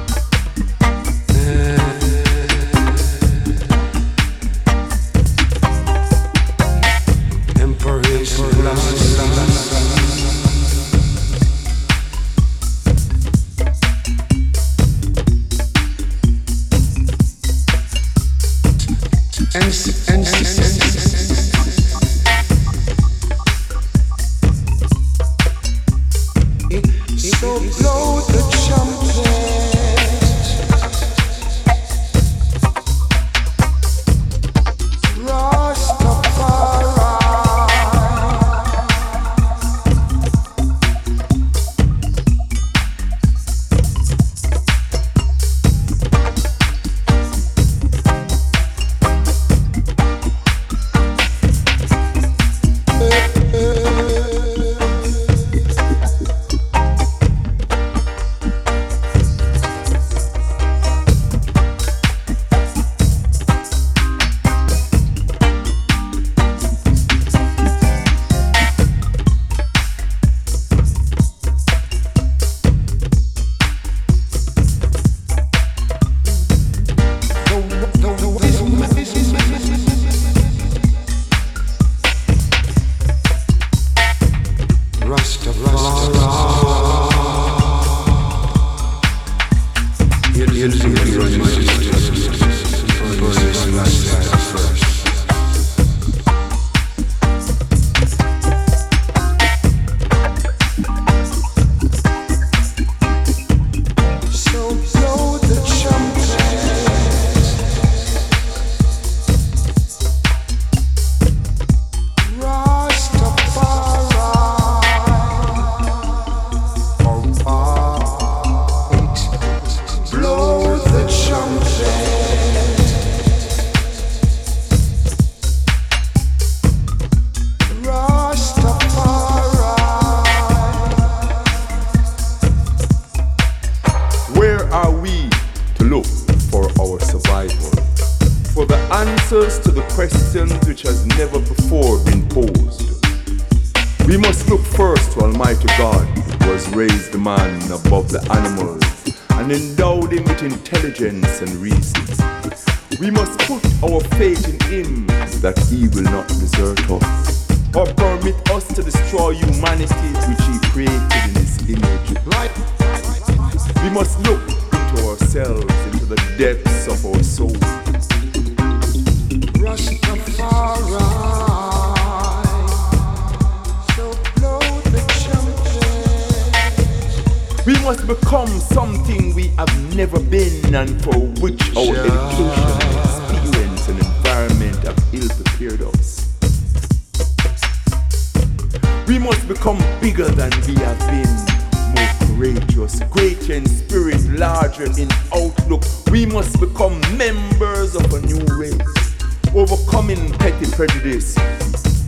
overcoming 199.98 200.32
petty 200.38 200.70
prejudice, 200.70 201.36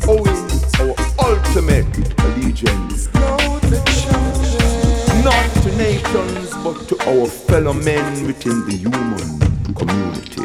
owing 0.07 0.47
our 0.79 0.95
ultimate 1.19 1.87
allegiance. 2.21 3.13
Not 5.25 5.51
to 5.63 5.77
nations, 5.77 6.51
but 6.63 6.89
to 6.89 6.97
our 7.09 7.27
fellow 7.27 7.73
men 7.73 8.27
within 8.27 8.65
the 8.67 8.77
human 8.77 9.75
community. 9.75 10.41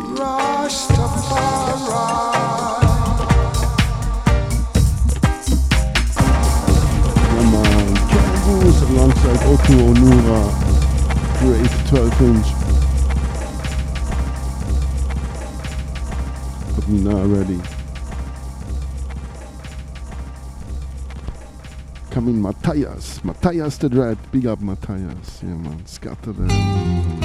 Alongside 8.86 9.44
Oku 9.46 9.74
Onuora, 9.74 10.42
we're 11.44 11.62
8 11.62 11.70
to 11.70 11.90
12 11.90 12.22
inch 12.22 12.55
if 16.86 16.92
you're 16.92 17.12
not 17.12 17.22
already. 17.22 17.60
Coming 22.12 22.42
Matthias, 22.42 23.24
Matthias 23.24 23.78
the 23.78 23.90
Dread, 23.90 24.18
big 24.32 24.46
up 24.46 24.62
Matthias, 24.62 25.42
yeah 25.44 25.50
man, 25.50 25.86
scatter 25.86 26.32
them. 26.32 27.25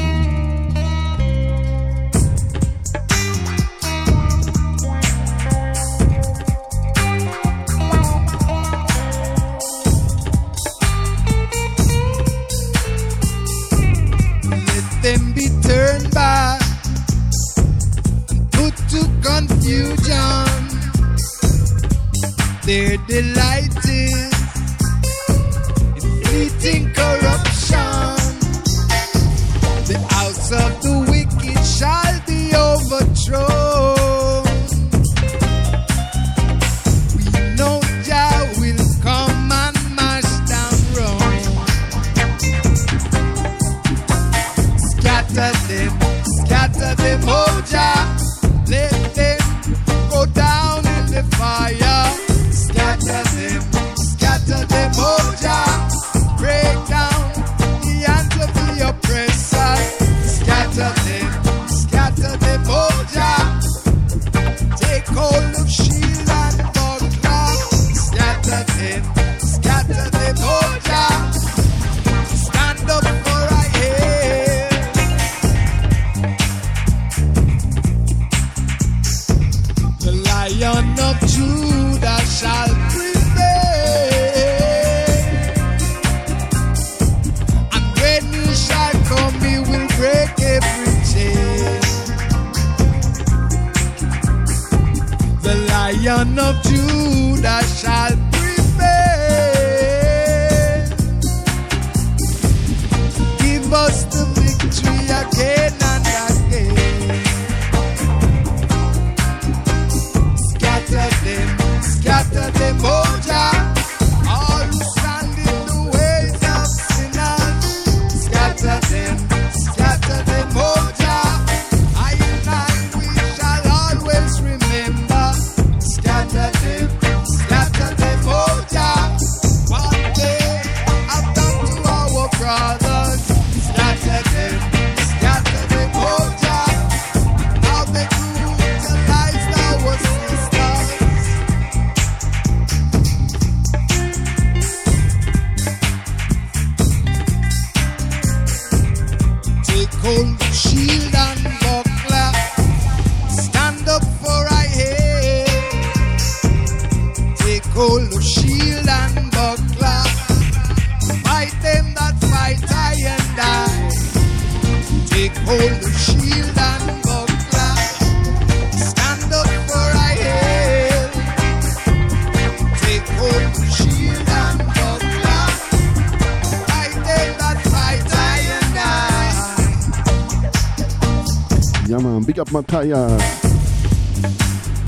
up 182.41 182.49
Mataya. 182.49 183.19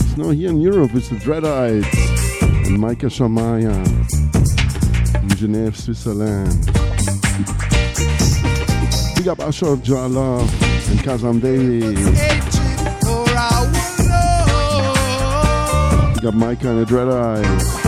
It's 0.00 0.16
now 0.16 0.30
here 0.30 0.48
in 0.48 0.60
Europe, 0.60 0.94
it's 0.94 1.10
the 1.10 1.16
Dreadites 1.16 2.66
and 2.66 2.78
Micah 2.78 3.06
Shamaya 3.06 3.76
in 5.22 5.28
Geneva, 5.36 5.76
Switzerland. 5.76 6.64
Big 9.16 9.28
up 9.28 9.40
Ashraf 9.40 9.82
Jala 9.82 10.40
and 10.40 11.00
Kazam 11.00 11.42
Davies. 11.42 11.98
Big 16.14 16.26
up 16.26 16.34
Micah 16.34 16.70
and 16.70 16.80
the 16.80 16.86
Dread 16.86 17.08
Eyes. 17.08 17.82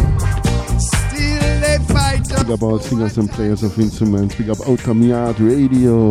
Big 2.42 2.50
up 2.50 2.62
all 2.62 2.78
singers 2.78 3.16
and 3.16 3.30
players 3.30 3.62
of 3.62 3.78
instruments. 3.78 4.34
Big 4.34 4.50
up 4.50 4.60
Outta 4.68 4.92
Mi 4.92 5.08
Yard 5.08 5.40
Radio. 5.40 6.10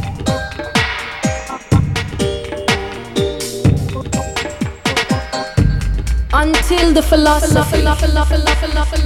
The 6.91 7.01
philosophy, 7.01 7.85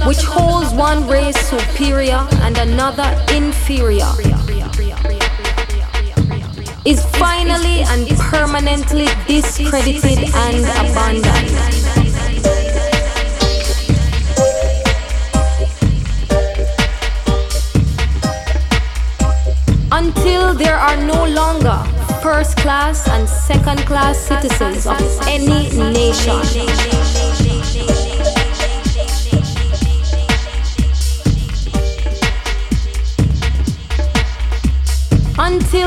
which 0.08 0.22
holds 0.24 0.74
one 0.74 1.06
race 1.06 1.38
superior 1.48 2.26
and 2.42 2.58
another 2.58 3.06
inferior, 3.32 4.10
is 6.84 7.04
finally 7.14 7.82
and 7.86 8.08
permanently 8.18 9.06
discredited 9.28 10.18
and 10.34 10.66
abandoned. 10.82 11.52
Until 19.92 20.54
there 20.54 20.76
are 20.76 20.96
no 20.96 21.24
longer 21.24 21.78
first 22.20 22.56
class 22.56 23.08
and 23.08 23.28
second 23.28 23.78
class 23.86 24.18
citizens 24.18 24.88
of 24.88 25.00
any 25.28 25.70
nation. 25.70 27.15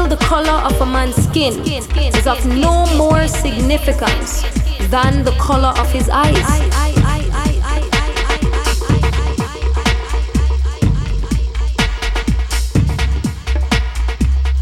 The 0.09 0.17
color 0.17 0.59
of 0.65 0.81
a 0.81 0.85
man's 0.87 1.15
skin 1.15 1.53
is 1.67 2.25
of 2.25 2.43
no 2.47 2.85
more 2.97 3.27
significance 3.27 4.41
than 4.89 5.23
the 5.23 5.31
color 5.33 5.71
of 5.77 5.91
his 5.91 6.09
eyes. 6.09 6.35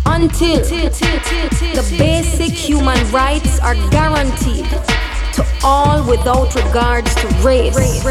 Until 0.05 0.59
the 0.59 1.95
basic 1.97 2.51
human 2.51 2.99
rights 3.11 3.59
are 3.59 3.75
guaranteed 3.89 4.67
to 5.33 5.45
all 5.63 6.03
without 6.09 6.53
regards 6.55 7.15
to 7.15 7.27
race. 7.45 8.03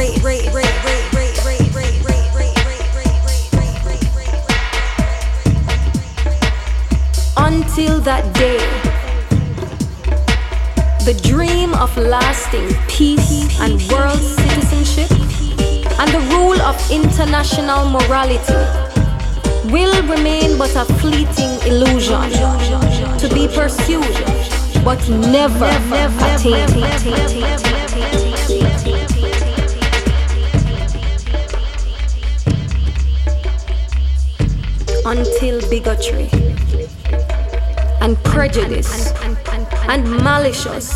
Until 7.78 8.00
that 8.08 8.24
day, 8.32 8.56
the 11.04 11.12
dream 11.20 11.74
of 11.74 11.94
lasting 11.98 12.72
peace 12.88 13.60
and 13.60 13.72
world 13.92 14.18
citizenship 14.18 15.10
and 16.00 16.08
the 16.08 16.24
rule 16.32 16.58
of 16.62 16.74
international 16.90 17.90
morality 17.90 18.56
will 19.70 19.92
remain 20.08 20.56
but 20.56 20.74
a 20.74 20.86
fleeting 20.96 21.52
illusion 21.68 22.30
to 23.18 23.28
be 23.34 23.46
pursued 23.46 24.24
but 24.82 24.98
never 25.10 25.68
attained. 26.32 26.72
Until 35.04 35.60
bigotry 35.68 36.45
prejudice 38.36 39.12
and 39.88 40.04
malicious 40.22 40.94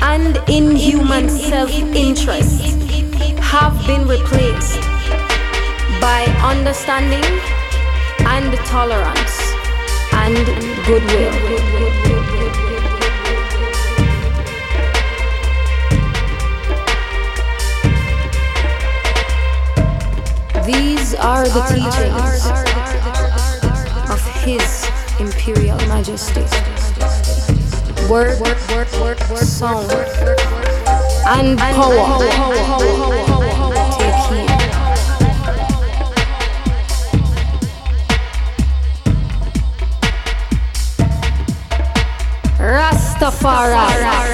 and 0.00 0.38
inhuman 0.48 1.28
self-interest 1.28 2.62
have 3.42 3.76
been 3.86 4.08
replaced 4.08 4.80
by 6.00 6.24
understanding 6.42 7.28
and 8.24 8.54
tolerance 8.64 9.36
and 10.14 10.46
goodwill. 10.86 11.36
These 20.64 21.14
are 21.16 21.44
the 21.44 21.62
teachings 21.68 22.71
Majesty. 26.02 26.40
Word, 28.10 28.36
song, 29.46 29.88
and 31.28 31.56
power. 31.56 32.18
Take. 34.26 34.48
Rastafari. 42.58 44.31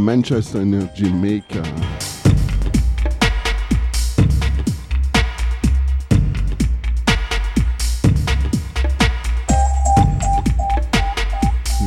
Manchester 0.00 0.60
in 0.62 0.90
Jamaica. 0.94 1.62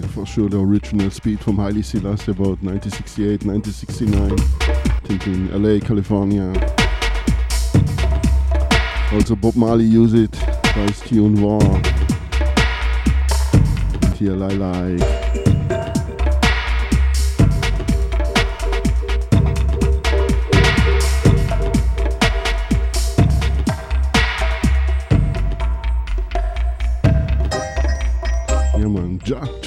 For 0.10 0.26
sure, 0.26 0.50
the 0.50 0.60
original 0.60 1.10
speed 1.12 1.40
from 1.40 1.58
Haile 1.58 1.82
Selassie 1.82 2.32
about 2.32 2.62
1968, 2.62 3.46
1969. 3.46 4.32
I 4.32 5.00
think 5.08 5.28
in 5.28 5.64
LA, 5.64 5.80
California. 5.80 6.52
Also, 9.14 9.36
Bob 9.36 9.56
Marley 9.56 9.86
used 9.86 10.16
it 10.16 10.32
by 10.76 10.88
his 10.88 11.02
War. 11.42 11.62
Here, 14.16 14.32
Lilac. 14.32 15.00
Yeah, 15.00 15.23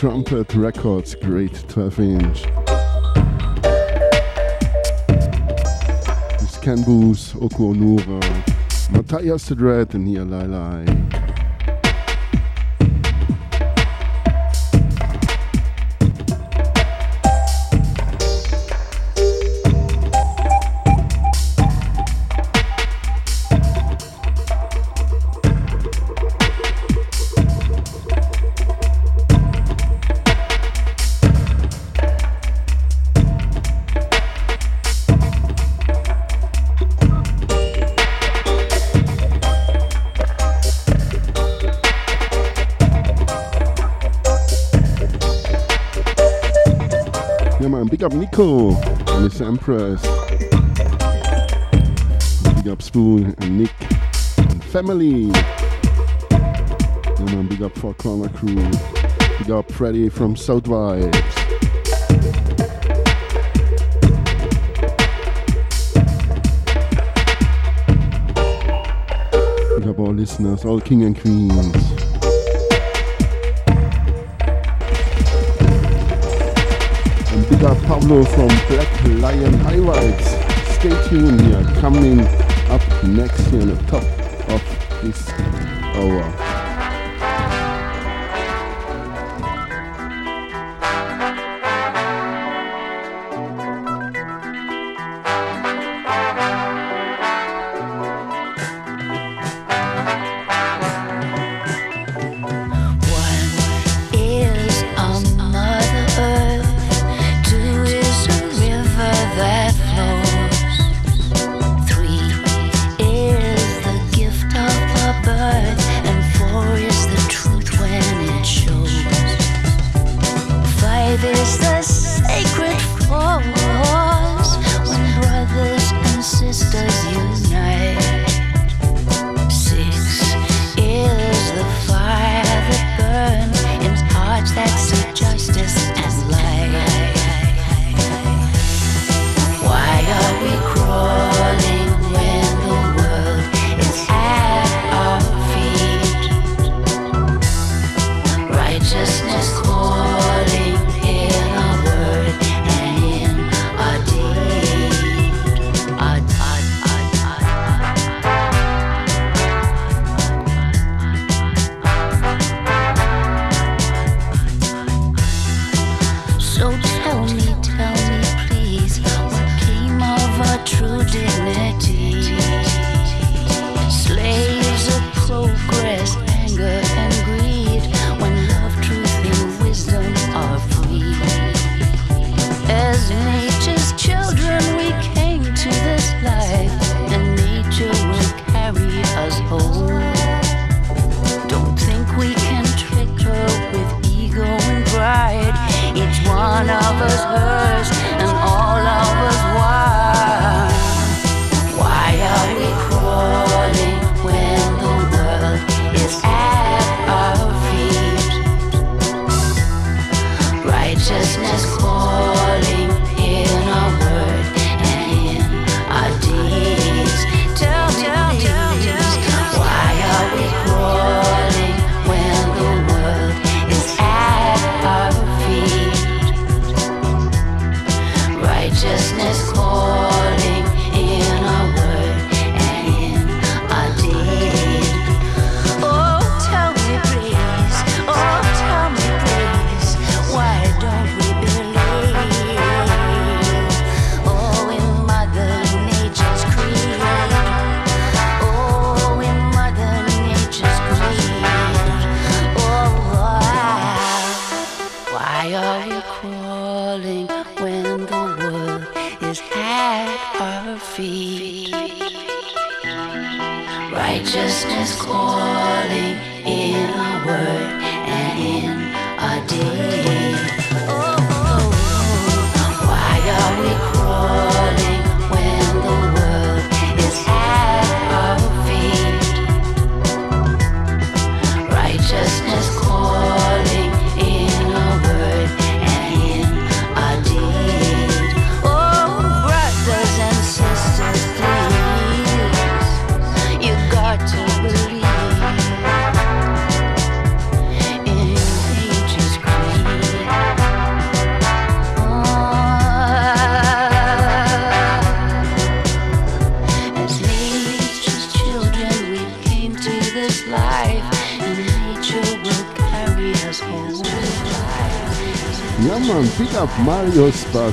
Trumpet 0.07 0.55
Records, 0.55 1.17
great 1.17 1.68
12 1.68 1.99
inch. 1.99 2.43
This 6.39 6.57
Ken 6.59 6.85
Boothe, 6.85 7.35
Oku 7.43 7.75
Onuora, 7.75 8.93
Matthias 8.93 9.49
the 9.49 9.57
Dread, 9.57 9.94
and 9.97 10.07
here 10.07 10.23
Lai. 10.23 11.16
Empress. 49.57 50.02
Big 52.57 52.68
up 52.68 52.83
Spoon 52.83 53.35
and 53.39 53.59
Nick 53.59 53.73
and 54.36 54.62
family. 54.65 55.31
Yeah, 56.31 57.25
man, 57.25 57.47
big 57.47 57.62
up 57.62 57.75
Four 57.78 57.94
Corner 57.94 58.28
Crew. 58.28 58.55
Big 59.39 59.51
up 59.51 59.73
Freddy 59.73 60.10
from 60.10 60.36
South 60.36 60.65
Vibes. 60.65 61.10
Big 69.78 69.89
up 69.89 69.99
all 69.99 70.12
listeners, 70.12 70.67
all 70.67 70.83
king 70.83 71.02
and 71.05 71.18
queens. 71.18 71.95
Pablo 78.07 78.25
from 78.25 78.47
Black 78.68 79.05
Lion 79.20 79.52
High 79.65 79.78
Vibes. 79.78 80.78
Stay 80.78 81.09
tuned 81.09 81.41
here, 81.41 81.65
coming 81.81 82.20
up 82.70 83.02
next 83.02 83.41
here 83.49 83.62
on 83.62 83.67
the 83.67 83.83
top 83.89 84.05
of 84.49 84.62
this 85.02 85.28
hour. 85.97 86.45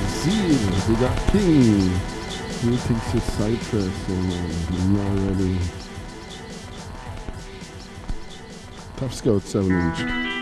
Mario 0.03 0.09
Spazil, 0.09 0.57
Digga 0.87 1.31
King. 1.31 1.91
Greetings 2.61 3.11
to 3.11 3.19
Cyprus, 3.31 4.09
and 4.09 4.93
now 4.93 5.27
ready. 5.27 5.57
Tuff 8.97 9.13
Scout 9.13 9.41
7 9.41 9.71
inch. 9.71 10.32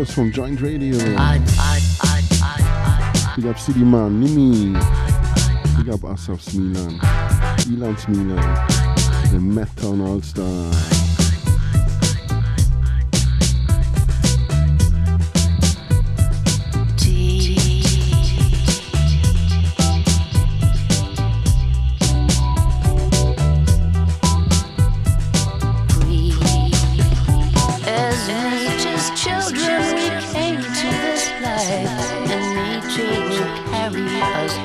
Up 0.00 0.06
Shy 0.06 0.12
Shadows 0.12 0.14
from 0.14 0.32
Joint 0.32 0.60
Radio. 0.60 0.98
Big 3.36 3.46
up 3.46 3.58
City 3.58 3.84
Man, 3.84 4.22
Nimi. 4.22 4.72
Big 5.76 5.92
up 5.92 6.04
Asaf 6.04 6.40
Smilan. 6.40 6.98
Ilan 7.68 7.96
Smilan. 7.96 8.42
The 9.30 9.38
Mettown 9.38 10.06
All 10.06 10.22
Star. 10.22 11.00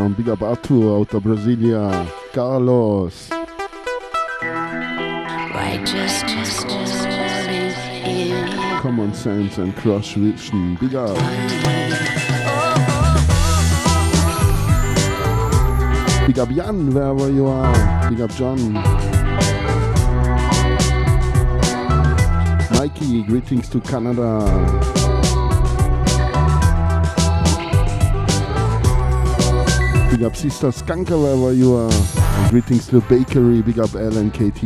tell. 0.00 0.08
big 0.08 0.28
up 0.28 0.42
Arthur 0.42 0.96
out 0.96 1.14
of 1.14 1.22
Brasilia, 1.22 2.08
Carlos. 2.32 3.28
Common 8.80 9.12
sense 9.14 9.58
and 9.58 9.76
cross 9.76 10.12
vision, 10.12 10.76
big 10.76 10.94
up. 10.94 11.16
Big 16.26 16.38
up 16.38 16.48
Jan, 16.50 16.90
wherever 16.94 17.30
you 17.30 17.46
are. 17.46 18.10
Big 18.10 18.20
up 18.20 18.30
John. 18.30 18.72
Mikey, 22.72 23.22
greetings 23.24 23.68
to 23.68 23.80
Canada. 23.80 24.99
Big 30.20 30.26
up 30.26 30.36
Sister 30.36 30.68
Skunker 30.68 31.18
wherever 31.18 31.50
you 31.50 31.74
are. 31.74 31.90
And 31.90 32.50
greetings 32.50 32.86
to 32.88 33.00
bakery. 33.00 33.62
Big 33.62 33.78
up 33.78 33.88
LNKT. 33.88 34.64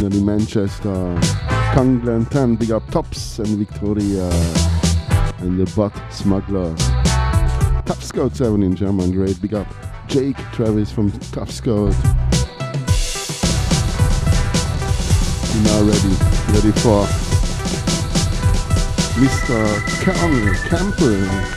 Nearly 0.00 0.20
Manchester. 0.20 1.14
Kanglen 1.72 2.28
10. 2.28 2.56
Big 2.56 2.72
up 2.72 2.84
Tops 2.90 3.38
and 3.38 3.46
Victoria. 3.46 4.28
And 5.38 5.60
the 5.60 5.72
Butt 5.76 5.92
Smuggler. 6.12 6.74
Tuff 7.84 8.02
Scout 8.02 8.34
7 8.34 8.64
in 8.64 8.74
German. 8.74 9.12
Great. 9.12 9.40
Big 9.40 9.54
up 9.54 9.68
Jake 10.08 10.38
Travis 10.50 10.90
from 10.90 11.12
Tuff 11.30 11.52
Scout. 11.52 11.94
Now 15.62 15.82
ready. 15.82 16.16
Ready 16.50 16.72
for 16.80 17.06
Mr. 19.22 19.78
Campbell. 20.68 21.55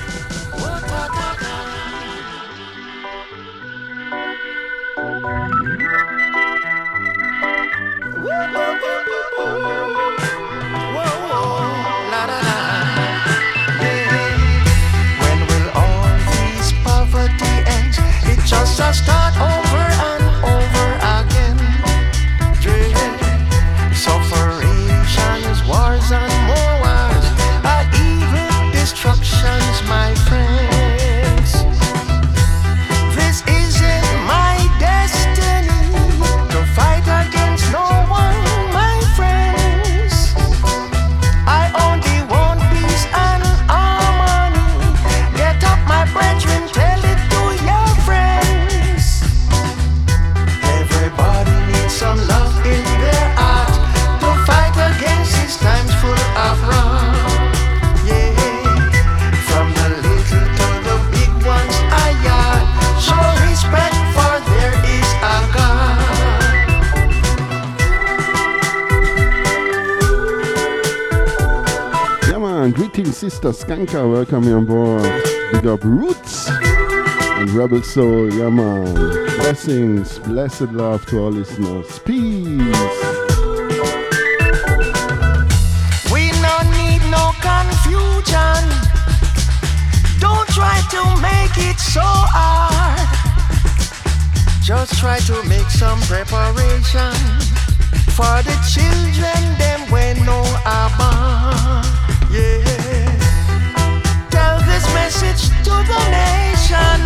Sister 73.52 73.66
Skanka, 73.66 74.12
welcome 74.12 74.44
you 74.44 74.58
on 74.58 74.66
board. 74.66 75.02
Big 75.52 75.66
up 75.66 75.84
Roots 75.84 76.50
and 76.50 77.50
Rebel 77.50 77.82
Soul, 77.82 78.32
yeah 78.32 78.48
man. 78.48 78.94
Blessings, 79.38 80.20
blessed 80.20 80.72
love 80.74 81.04
to 81.08 81.18
all 81.18 81.32
listeners. 81.32 81.98
Peace. 82.00 82.60
We 86.14 86.30
no 86.46 86.56
need 86.78 87.02
no 87.10 87.34
confusion. 87.42 88.62
Don't 90.20 90.48
try 90.50 90.78
to 90.92 91.02
make 91.20 91.58
it 91.58 91.80
so 91.80 92.06
hard. 92.06 93.00
Just 94.62 95.00
try 95.00 95.18
to 95.22 95.44
make 95.50 95.70
some 95.72 96.00
preparation 96.02 97.16
for 98.14 98.44
the 98.46 98.56
children 98.70 99.58
them 99.58 99.90
when 99.90 100.24
no 100.24 100.44
are 100.66 100.90
born. 101.00 101.69
Message 105.22 105.50
to 105.64 105.72
the 105.72 106.02
nation 106.12 107.00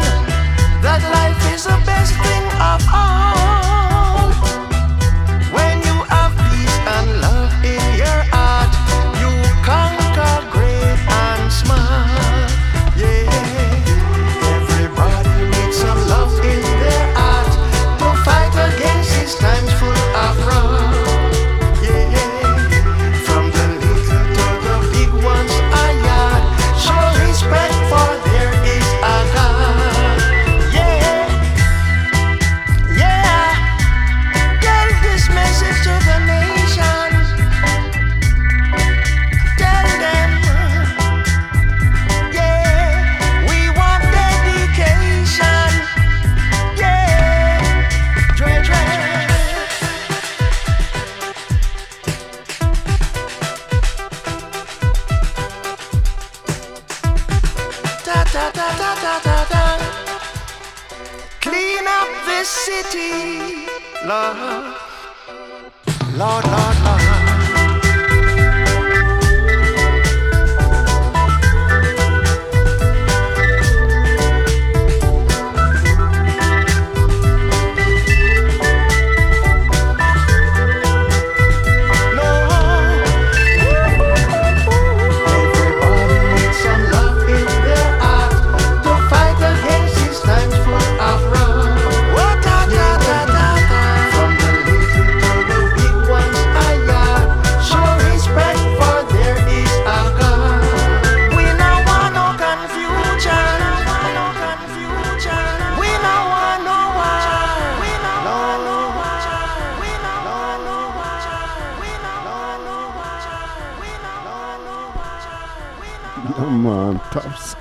that 0.82 1.02
life 1.14 1.54
is 1.54 1.64
the 1.64 1.82
best 1.86 2.14
thing 2.14 2.46
of 2.62 2.82
all. 2.94 3.23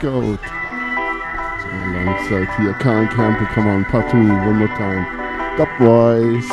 Scout. 0.03 0.41
So 0.41 1.69
alongside 1.71 2.49
here, 2.59 2.75
Cornell 2.81 3.07
Campbell, 3.15 3.47
come 3.47 3.69
on, 3.69 3.85
part 3.85 4.11
two, 4.11 4.19
one 4.19 4.57
more 4.57 4.67
time. 4.67 5.07
Top 5.57 5.69
boys. 5.79 6.45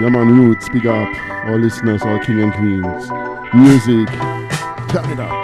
Yeah, 0.00 0.08
man, 0.08 0.36
roots, 0.36 0.68
big 0.70 0.88
up. 0.88 1.46
All 1.46 1.56
listeners, 1.56 2.02
all 2.02 2.18
king 2.18 2.40
and 2.40 2.52
queens. 2.52 3.10
Music, 3.54 4.08
turn 4.88 5.08
it 5.12 5.20
up. 5.20 5.41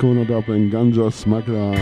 Up 0.00 0.06
Ascona 0.06 0.26
Dub 0.26 0.48
and 0.48 0.72
Ganja 0.72 1.12
Smuggler. 1.12 1.76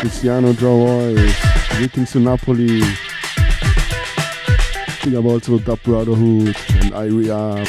Cristiano 0.00 0.52
Drawoy. 0.52 1.16
Greetings 1.76 2.12
to 2.12 2.20
Napoli. 2.20 2.80
Big 5.04 5.14
up 5.14 5.24
also 5.24 5.58
Dub 5.58 5.80
Brotherhood 5.82 6.48
and 6.48 6.92
Irie 6.94 7.30
Up. 7.30 7.68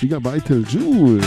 Big 0.00 0.12
up 0.12 0.22
Vital 0.22 0.62
Jewel. 0.62 1.20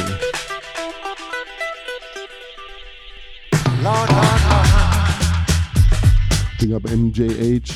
Big 6.60 6.74
up 6.74 6.84
MJH. 6.84 7.72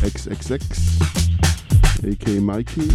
XXX. 0.00 0.87
AK 2.08 2.40
Mikey. 2.40 2.88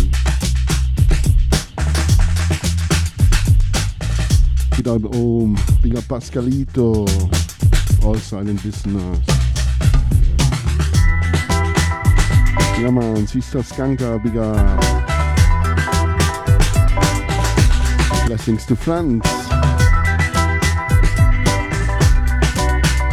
Big 4.75 4.88
up 4.88 5.06
Ohm. 5.14 5.56
Big 5.83 5.95
up 5.95 6.03
Pascalito. 6.06 7.06
All 8.03 8.17
silent 8.17 8.66
listeners. 8.66 9.19
Ja 12.82 12.90
man, 12.92 13.27
Sister 13.27 13.61
Skanka, 13.61 14.17
big 14.24 14.35
up. 14.35 14.58
Blessings 18.25 18.66
to 18.66 18.75
France. 18.75 19.30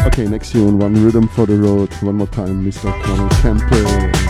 Okay, 0.07 0.27
next 0.27 0.53
tune, 0.53 0.79
one 0.79 0.95
rhythm 1.05 1.29
for 1.29 1.45
the 1.47 1.57
road. 1.57 1.93
One 2.01 2.17
more 2.17 2.27
time, 2.29 2.65
Mr. 2.65 2.91
Cornell 3.03 3.29
Campbell. 3.43 4.30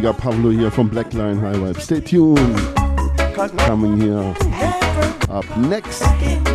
big 0.00 0.06
up 0.06 0.16
Pablo 0.16 0.48
here 0.48 0.70
from 0.70 0.88
Blackline 0.88 1.38
High 1.38 1.52
Vibe. 1.52 1.78
Stay 1.78 2.00
tuned. 2.00 2.56
Coming 3.58 4.00
here 4.00 4.34
up 5.28 5.58
next. 5.58 6.49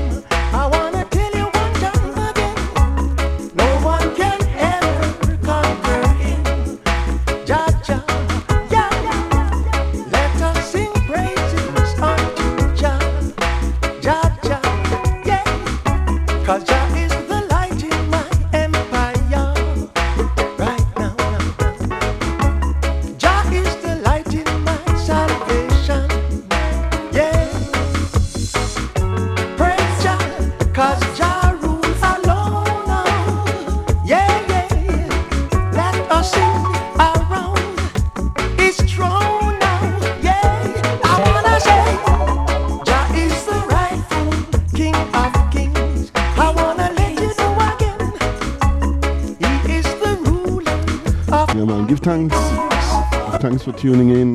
Tuning 53.85 54.09
in 54.09 54.33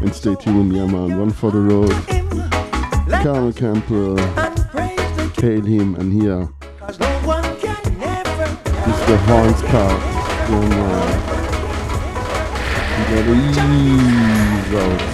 and 0.00 0.12
stay 0.12 0.34
tuned. 0.34 0.74
Yeah, 0.74 0.86
man, 0.86 1.20
one 1.20 1.30
for 1.30 1.52
the 1.52 1.60
road. 1.60 1.92
Cornell 3.22 3.52
Campbell, 3.52 4.18
hail 5.40 5.62
him, 5.62 5.94
and 5.94 6.12
here 6.12 6.48
is 6.88 6.98
the 6.98 7.06
horns 9.28 9.62
part. 9.62 10.00
Yeah, 10.50 10.68
man. 10.68 11.20
You 12.98 13.04
gotta 13.14 13.34
ease 13.78 14.74
out. 14.74 15.13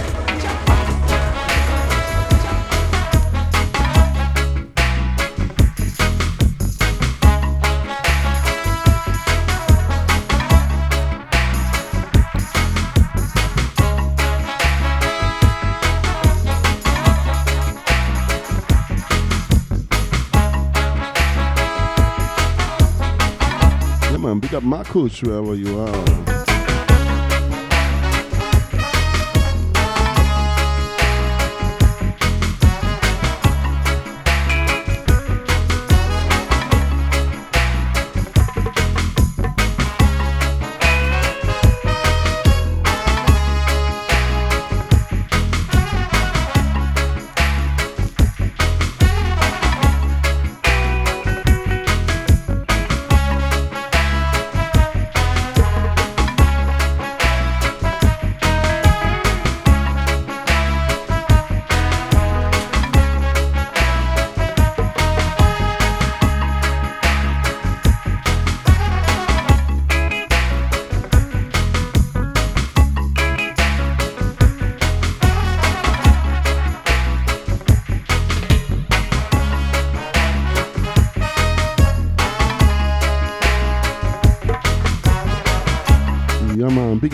Marcus, 24.93 25.23
wherever 25.23 25.55
you 25.55 25.79
are. 25.79 26.40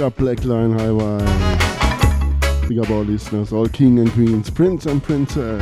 Up 0.07 0.15
Blackline 0.15 0.71
Highway. 0.79 1.19
Big 2.69 2.79
up 2.79 2.89
all 2.91 3.03
listeners, 3.03 3.51
all 3.51 3.67
king 3.67 3.99
and 3.99 4.09
queens, 4.13 4.49
prince 4.49 4.85
and 4.85 5.03
princess. 5.03 5.61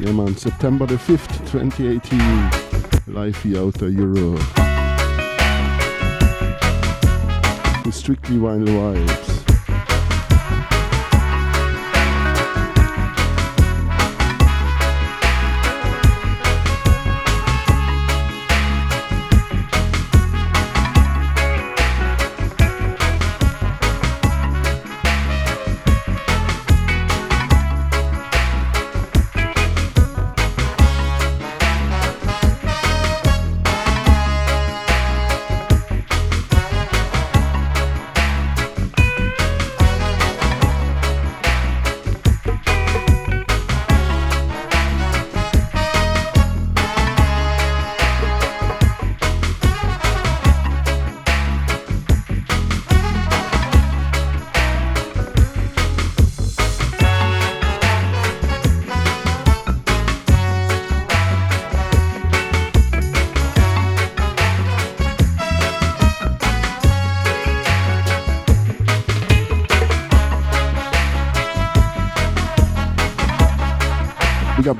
Yeah 0.00 0.12
man, 0.12 0.34
September 0.34 0.86
the 0.86 0.94
5th, 0.94 1.44
2018. 1.52 3.14
Live 3.14 3.42
here 3.42 3.58
out 3.58 3.82
of 3.82 3.92
Europe. 3.92 4.40
With 7.84 7.94
strictly 7.94 8.38
vinyl 8.38 8.68
vibes. 8.68 9.33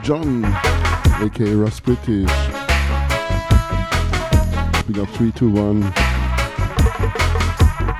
John, 0.04 0.44
aka 1.22 1.54
British. 1.82 2.28
Big 4.86 4.98
up 4.98 5.08
321. 5.16 5.80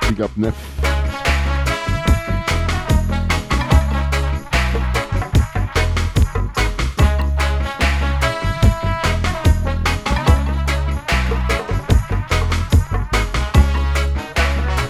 Big 0.07 0.21
up 0.21 0.37
Neff. 0.37 0.55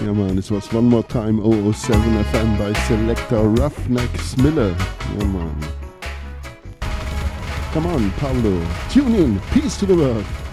Yeah, 0.02 0.12
man, 0.12 0.36
this 0.36 0.50
was 0.50 0.70
one 0.70 0.84
more 0.84 1.02
time 1.02 1.40
007 1.40 2.24
FM 2.24 2.58
by 2.58 2.78
Selector 2.80 3.36
Ruffneck 3.36 4.18
Smille. 4.18 4.76
Yeah, 5.16 5.24
man. 5.28 5.65
Come 7.76 7.88
on, 7.88 8.10
Pablo. 8.12 8.66
Tune 8.88 9.14
in. 9.14 9.38
Peace 9.52 9.76
to 9.76 9.84
the 9.84 9.94
world. 9.94 10.45